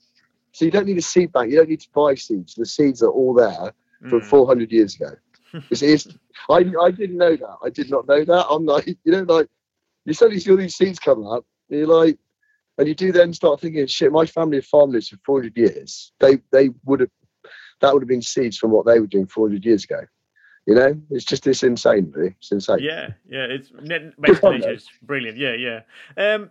[0.53, 1.51] so you don't need a seed bank.
[1.51, 2.55] You don't need to buy seeds.
[2.55, 3.72] The seeds are all there
[4.09, 4.24] from mm.
[4.24, 5.11] 400 years ago.
[5.70, 6.09] It's, it's,
[6.49, 7.57] I, I didn't know that.
[7.64, 8.46] I did not know that.
[8.49, 9.49] I'm like, you know, like,
[10.05, 12.18] you suddenly see all these seeds come up, and you're like,
[12.78, 16.38] and you do then start thinking, shit, my family of farmers for 400 years, they,
[16.53, 17.11] they would have,
[17.80, 20.01] that would have been seeds from what they were doing 400 years ago.
[20.66, 22.34] You know, it's just it's insane, really.
[22.38, 22.80] It's insane.
[22.82, 23.70] Yeah, yeah, it's
[24.20, 25.38] basically it's brilliant.
[25.38, 25.80] Yeah, yeah.
[26.18, 26.51] Um,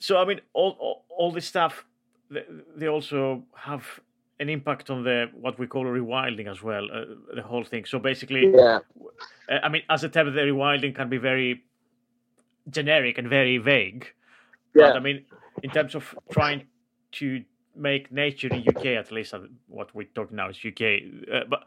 [0.00, 1.84] so I mean, all, all, all this stuff,
[2.28, 4.00] they also have
[4.38, 6.84] an impact on the what we call rewilding as well.
[6.92, 7.84] Uh, the whole thing.
[7.84, 8.80] So basically, yeah.
[9.48, 11.64] I mean, as a term, the rewilding can be very
[12.70, 14.06] generic and very vague.
[14.74, 14.88] Yeah.
[14.88, 15.24] But I mean,
[15.62, 16.64] in terms of trying
[17.12, 17.42] to
[17.74, 20.82] make nature in UK, at least uh, what we're talking now is UK,
[21.32, 21.64] uh, but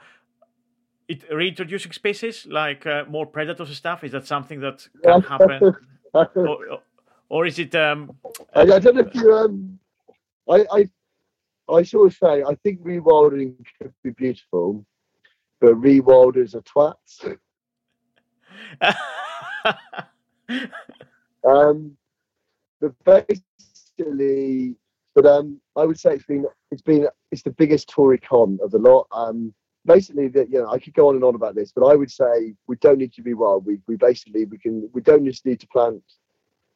[1.07, 4.03] it reintroducing species like uh, more predators and stuff.
[4.03, 5.75] Is that something that can happen?
[6.13, 6.81] or,
[7.29, 7.73] or is it?
[7.73, 8.15] Um,
[8.53, 9.33] I, I don't know if you.
[9.33, 9.79] Um,
[10.47, 10.89] I, I
[11.71, 14.85] I sort of say I think rewilding could be beautiful,
[15.61, 17.37] but rewilders are twats.
[21.47, 21.95] um,
[22.81, 24.75] but basically,
[25.15, 28.71] but um, I would say it's been it's been it's the biggest Tory con of
[28.71, 29.07] the lot.
[29.11, 29.53] Um,
[29.85, 32.11] basically, that you know, I could go on and on about this, but I would
[32.11, 33.65] say we don't need to be wild.
[33.65, 36.01] We we basically we can we don't just need to plant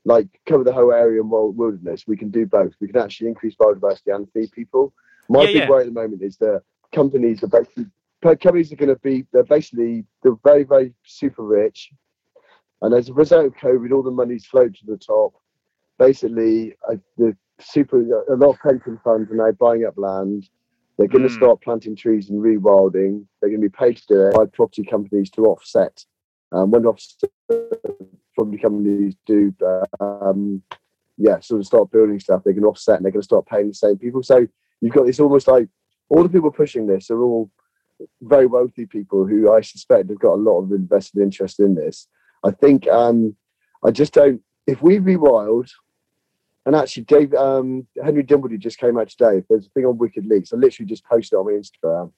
[0.05, 2.05] like cover the whole area in wilderness.
[2.07, 2.73] We can do both.
[2.79, 4.93] We can actually increase biodiversity and feed people.
[5.29, 5.69] My yeah, big yeah.
[5.69, 7.85] worry at the moment is that companies are basically
[8.21, 11.91] companies are going to be they're basically they're very very super rich,
[12.81, 15.33] and as a result of COVID, all the money's flowed to the top.
[15.99, 20.49] Basically, uh, the super a lot of pension funds are now buying up land.
[20.97, 21.29] They're going mm.
[21.29, 23.25] to start planting trees and rewilding.
[23.41, 26.05] They're going to be paid to do it by property companies to offset.
[26.51, 27.31] Um, when offset
[28.35, 29.53] property companies do,
[29.99, 30.61] um,
[31.17, 33.69] yeah, sort of start building stuff, they can offset and they're going to start paying
[33.69, 34.23] the same people.
[34.23, 34.47] So
[34.81, 35.67] you've got this almost like
[36.09, 37.49] all the people pushing this are all
[38.21, 42.07] very wealthy people who I suspect have got a lot of invested interest in this.
[42.43, 43.35] I think um,
[43.83, 44.41] I just don't.
[44.67, 45.69] If we rewild,
[46.65, 49.43] and actually, Dave um, Henry Dimbleby just came out today.
[49.49, 50.53] There's a thing on Wicked Leeks.
[50.53, 52.11] I literally just posted on my Instagram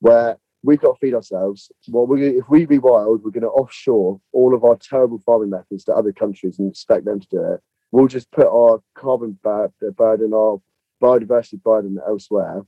[0.00, 0.38] where
[0.68, 1.72] we've got to feed ourselves.
[1.88, 5.84] Well, we if we rewild, we're going to offshore all of our terrible farming methods
[5.84, 7.60] to other countries and expect them to do it.
[7.90, 10.60] We'll just put our carbon burden, our
[11.02, 12.66] biodiversity burden elsewhere.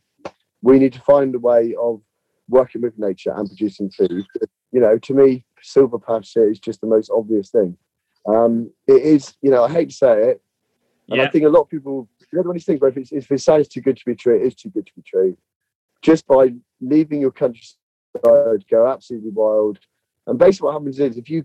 [0.63, 2.01] we need to find a way of
[2.49, 4.25] working with nature and producing food.
[4.73, 7.77] You know, to me, silvopasture is just the most obvious thing.
[8.27, 10.43] Um, it is, you know, I hate to say it,
[11.09, 11.25] and Yeah.
[11.25, 13.31] I think a lot of people, you know, when you think, but if, it's, if
[13.31, 15.37] it sounds too good to be true, it is too good to be true.
[16.03, 17.80] Just by leaving your countryside,
[18.23, 19.79] go absolutely wild,
[20.27, 21.45] and basically what happens is if you,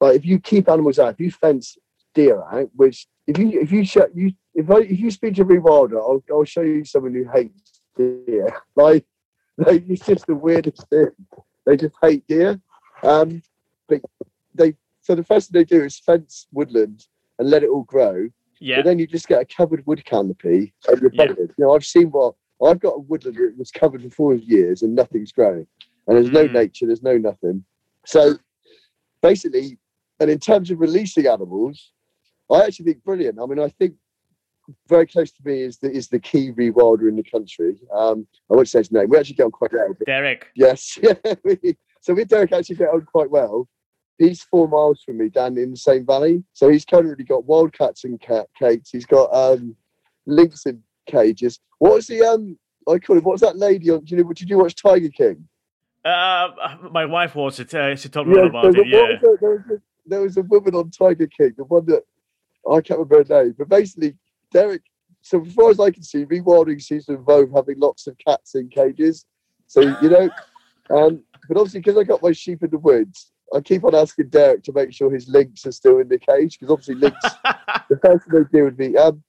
[0.00, 1.76] like, if you keep animals out, if you fence
[2.14, 5.42] deer out, which if you if you show you if I if you speak to
[5.42, 8.54] a rewilder, I'll I'll show you someone who hates deer.
[8.76, 9.04] Like,
[9.58, 11.10] like it's just the weirdest thing.
[11.66, 12.60] They just hate deer.
[13.02, 13.42] Um,
[13.88, 14.00] but
[14.54, 17.06] they so the first thing they do is fence woodland
[17.38, 18.28] and let it all grow.
[18.60, 18.76] Yeah.
[18.76, 21.34] But then you just get a covered wood canopy and you're Yeah.
[21.36, 22.34] You know, I've seen what
[22.64, 25.66] I've got a woodland that was covered for four years and nothing's growing.
[26.06, 26.52] And there's no Mm.
[26.52, 27.64] nature, there's no nothing.
[28.06, 28.34] So
[29.20, 29.78] basically,
[30.20, 31.92] and in terms of releasing animals,
[32.50, 33.38] I actually think brilliant.
[33.40, 33.94] I mean, I think
[34.88, 37.76] very close to me is the is the key rewilder in the country.
[37.92, 39.08] Um, I won't say his name.
[39.08, 39.94] We actually get on quite well.
[40.06, 40.48] Derek.
[40.54, 40.98] Yes.
[42.02, 43.68] So we Derek actually get on quite well.
[44.18, 46.42] He's four miles from me down in the same valley.
[46.52, 48.90] So he's currently got wildcats and cat cages.
[48.90, 49.76] He's got um
[50.26, 51.60] lynx in cages.
[51.78, 54.32] What was the um I call it what was that lady on do you know
[54.32, 55.48] did you watch Tiger King?
[56.04, 56.48] Uh,
[56.90, 57.72] my wife watched it.
[57.74, 58.76] Uh, she told me so about it.
[58.78, 59.02] what Yeah.
[59.22, 59.38] was?
[59.40, 62.02] There, was a, there was a woman on Tiger King, the one that
[62.68, 64.16] I can't remember her name, but basically
[64.52, 64.82] Derek.
[65.24, 68.56] So as far as I can see, rewilding seems to involve having lots of cats
[68.56, 69.24] in cages.
[69.68, 70.28] So you know,
[70.90, 74.30] um, but obviously because I got my sheep in the woods, I keep on asking
[74.30, 77.16] Derek to make sure his lynx are still in the cage because obviously lynx
[77.88, 79.22] the first thing they do would be um,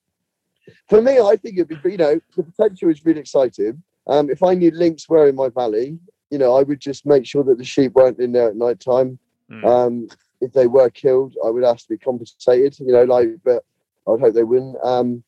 [0.90, 1.20] for me.
[1.20, 3.82] I think it'd be you know the potential is really exciting.
[4.08, 5.98] Um, if I knew lynx were in my valley,
[6.30, 8.80] you know, I would just make sure that the sheep weren't in there at night
[8.80, 9.20] time.
[9.52, 9.66] Mm.
[9.66, 10.08] Um,
[10.42, 12.80] if they were killed, I would ask to be compensated.
[12.80, 13.64] You know, like, but
[14.08, 14.76] I'd hope they wouldn't.
[14.84, 15.24] Um,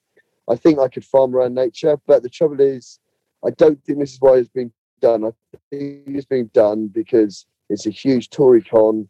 [0.50, 3.00] I think I could farm around nature, but the trouble is,
[3.46, 4.72] I don't think this is why it's been
[5.02, 5.26] done.
[5.26, 5.32] I
[5.70, 9.08] think it's being done because it's a huge Tory con.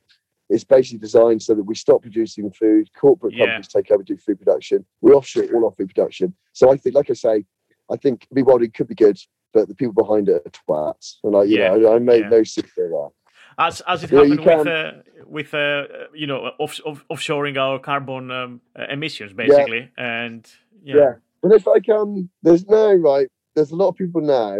[0.49, 2.89] It's basically designed so that we stop producing food.
[2.93, 3.45] Corporate Yeah.
[3.45, 4.85] companies take over do food production.
[5.01, 6.35] We offshore all our food production.
[6.53, 7.45] So I think, like I say,
[7.91, 9.17] I think rewilding could be good,
[9.53, 11.15] but the people behind it are twats.
[11.23, 12.29] And I, you Yeah, know, I made yeah.
[12.29, 13.11] no secret of that.
[13.57, 15.83] as as it Yeah, happened with can- uh, with uh,
[16.13, 20.47] you know off, off, offshoring our carbon um, uh, emissions basically, and
[20.83, 21.13] yeah, Yeah.
[21.41, 24.57] But it's like um there's no right, there's a lot of people now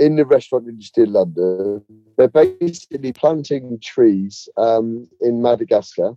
[0.00, 1.84] in the restaurant industry in London.
[2.16, 6.16] They're basically planting trees um in Madagascar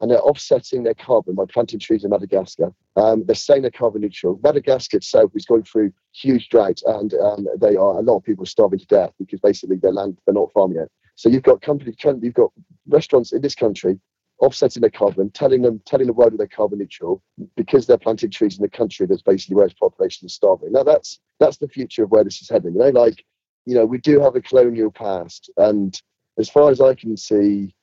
[0.00, 2.72] and they're offsetting their carbon by planting trees in Madagascar.
[2.96, 4.40] Um, they're saying they're carbon neutral.
[4.42, 8.46] Madagascar itself is going through huge droughts, and um, they are a lot of people
[8.46, 10.90] starving to death because basically their land they're not farming it.
[11.16, 12.50] So you've got companies, you've got
[12.88, 14.00] restaurants in this country
[14.40, 17.22] offsetting their carbon, telling them, telling the world that they're carbon neutral
[17.56, 20.72] because they're planting trees in the country that's basically where its population is starving.
[20.72, 22.72] Now that's that's the future of where this is heading.
[22.74, 23.24] You know, like
[23.66, 26.00] you know, we do have a colonial past, and
[26.38, 27.74] as far as I can see,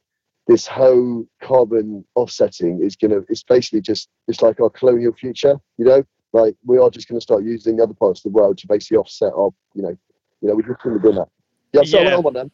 [0.48, 5.86] this whole carbon offsetting is gonna it's basically just it's like our colonial future, you
[5.86, 6.04] know?
[6.34, 9.34] Like we are just gonna start using other parts of the world to basically offset
[9.34, 9.96] our, you know,
[10.42, 11.28] you know, we're just gonna do that.
[11.74, 12.22] Yeah, so Yeah.
[12.32, 12.52] Them.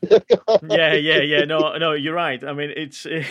[0.70, 1.46] yeah, yeah, yeah.
[1.46, 2.44] No, no, you're right.
[2.44, 3.26] I mean, it's in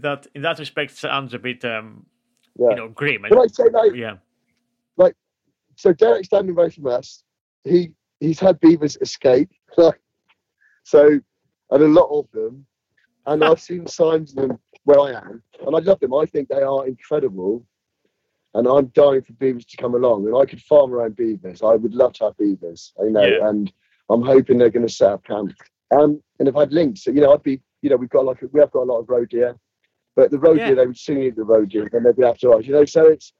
[0.00, 2.06] that in that respect sounds a bit um,
[2.58, 2.70] yeah.
[2.70, 3.22] you know grim.
[3.28, 4.16] But I say like yeah,
[5.76, 7.22] so Derek's standing away from us.
[7.64, 10.00] He he's had beavers escape, like
[10.82, 11.20] so,
[11.70, 12.66] and a lot of them.
[13.26, 16.12] And I've seen signs of them where I am, and I love them.
[16.12, 17.64] I think they are incredible,
[18.52, 20.26] and I'm dying for beavers to come along.
[20.26, 21.62] And I could farm around beavers.
[21.62, 23.24] I would love to have beavers, you know.
[23.24, 23.48] Yeah.
[23.48, 23.72] And
[24.10, 25.52] I'm hoping they're going to set up camp.
[25.98, 28.42] Um, and if I had lynx, you know, I'd be, you know, we've got like
[28.52, 29.56] we have got a lot of roe deer,
[30.16, 30.66] but the roe Yeah.
[30.68, 32.84] deer they would soon eat the roe deer, and they'd be after us, you know.
[32.84, 33.32] So it's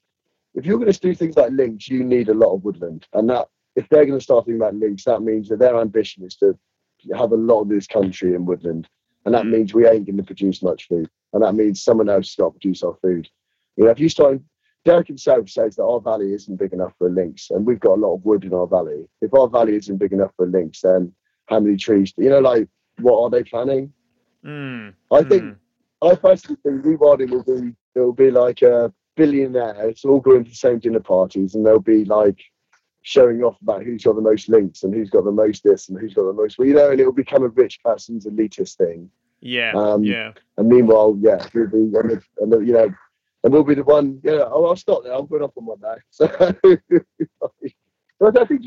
[0.54, 3.28] if you're going to do things like lynx, you need a lot of woodland, and
[3.30, 6.36] that if they're going to start thinking about lynx, that means that their ambition is
[6.36, 6.56] to
[7.16, 8.88] have a lot of this country in woodland,
[9.24, 9.50] and that Mm.
[9.50, 12.46] means we ain't going to produce much food, and that means someone else has got
[12.46, 13.28] to produce our food.
[13.76, 14.40] You know, if you start,
[14.85, 18.01] Derek himself says that our valley isn't big enough for lynx, and we've got a
[18.01, 19.09] lot of wood in our valley.
[19.22, 21.12] If our valley isn't big enough for lynx, then
[21.47, 22.12] how many trees?
[22.16, 22.68] You know, like
[22.99, 23.93] what are they planning?
[24.45, 25.57] Mm, I think mm.
[26.03, 29.89] I personally think rewilding will be it'll be like a billionaire.
[29.89, 32.41] It's all going to the same dinner parties and they'll be like
[33.03, 35.99] showing off about who's got the most lynx and who's got the most this and
[35.99, 39.11] who's got the most well, you know, and it'll become a rich person's elitist thing.
[39.41, 40.32] yeah, um, yeah.
[40.57, 42.93] And meanwhile, yeah, we'll be and, the, and the, you know,
[43.45, 44.20] and we'll be the one.
[44.24, 45.12] Yeah, oh, I'll stop there.
[45.12, 45.97] I'm going off on one now.
[46.11, 46.26] So,
[48.20, 48.64] but I think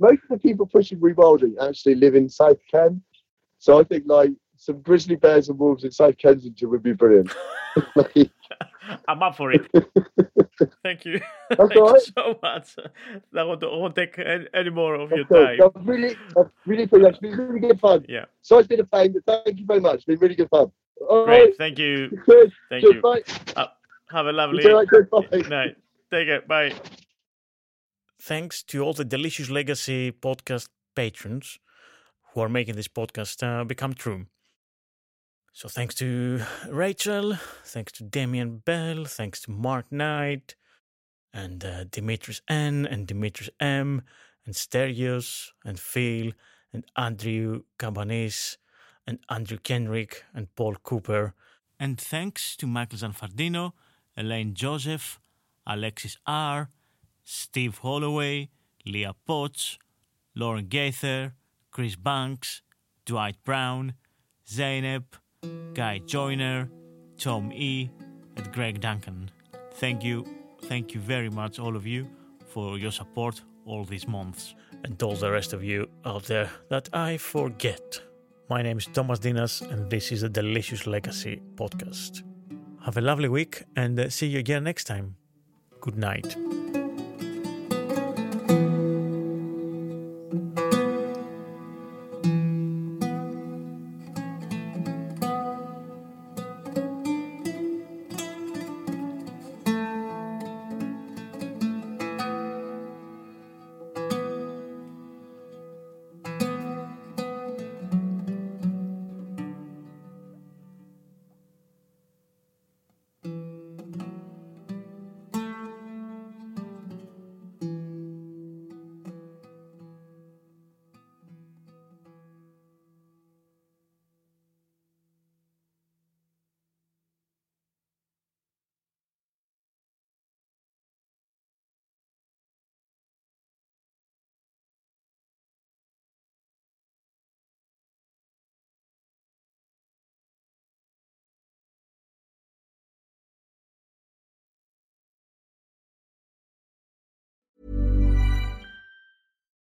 [0.00, 3.00] most of the people pushing rewilding actually live in South Ken.
[3.58, 7.32] So I think like some grizzly bears and wolves in South Kensington would be brilliant.
[9.08, 9.70] I'm up for it.
[10.82, 11.20] Thank you.
[11.50, 12.02] That's Thank all right.
[12.06, 12.74] you so much.
[13.36, 15.70] I won't, I won't take any, any more of your Okay, time.
[15.76, 16.16] I've really,
[16.66, 16.90] really, it.
[16.92, 18.04] it's been really good fun.
[18.08, 19.96] Yeah, Sorry it's been a pain, but thank you very much.
[19.96, 20.72] It's been really good fun.
[21.08, 21.40] All great.
[21.42, 21.56] right.
[21.56, 22.08] Thank you.
[22.68, 23.00] Thank Cheers, you.
[23.02, 23.22] Bye.
[23.54, 23.66] Uh,
[24.10, 25.76] have a lovely Enjoy that night.
[26.10, 26.48] Take it.
[26.48, 26.72] Bye.
[28.20, 31.58] Thanks to all the Delicious Legacy podcast patrons
[32.32, 34.26] who are making this podcast uh, become true.
[35.52, 40.54] So thanks to Rachel, thanks to Damien Bell, thanks to Mark Knight,
[41.32, 44.02] and uh, Dimitris N, and Dimitris M,
[44.46, 46.32] and Sterios, and Phil,
[46.72, 48.56] and Andrew Cabanis,
[49.06, 51.34] and Andrew Kenrick, and Paul Cooper.
[51.80, 53.72] And thanks to Michael Zanfardino,
[54.18, 55.20] Elaine Joseph,
[55.66, 56.70] Alexis R.,
[57.24, 58.48] Steve Holloway,
[58.84, 59.78] Leah Potts,
[60.34, 61.34] Lauren Gaither,
[61.70, 62.62] Chris Banks,
[63.06, 63.94] Dwight Brown,
[64.46, 65.04] Zeynep,
[65.74, 66.68] Guy Joyner,
[67.16, 67.90] Tom E,
[68.36, 69.30] and Greg Duncan.
[69.74, 70.26] Thank you,
[70.62, 72.08] thank you very much, all of you,
[72.48, 74.54] for your support all these months.
[74.84, 78.00] And all the rest of you out there that I forget.
[78.48, 82.27] My name is Thomas Ntinas, and this is the Delicious Legacy podcast.
[82.88, 85.16] Have a lovely week, and uh, see you again next time.
[85.78, 86.34] Good night.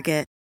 [0.00, 0.39] Target.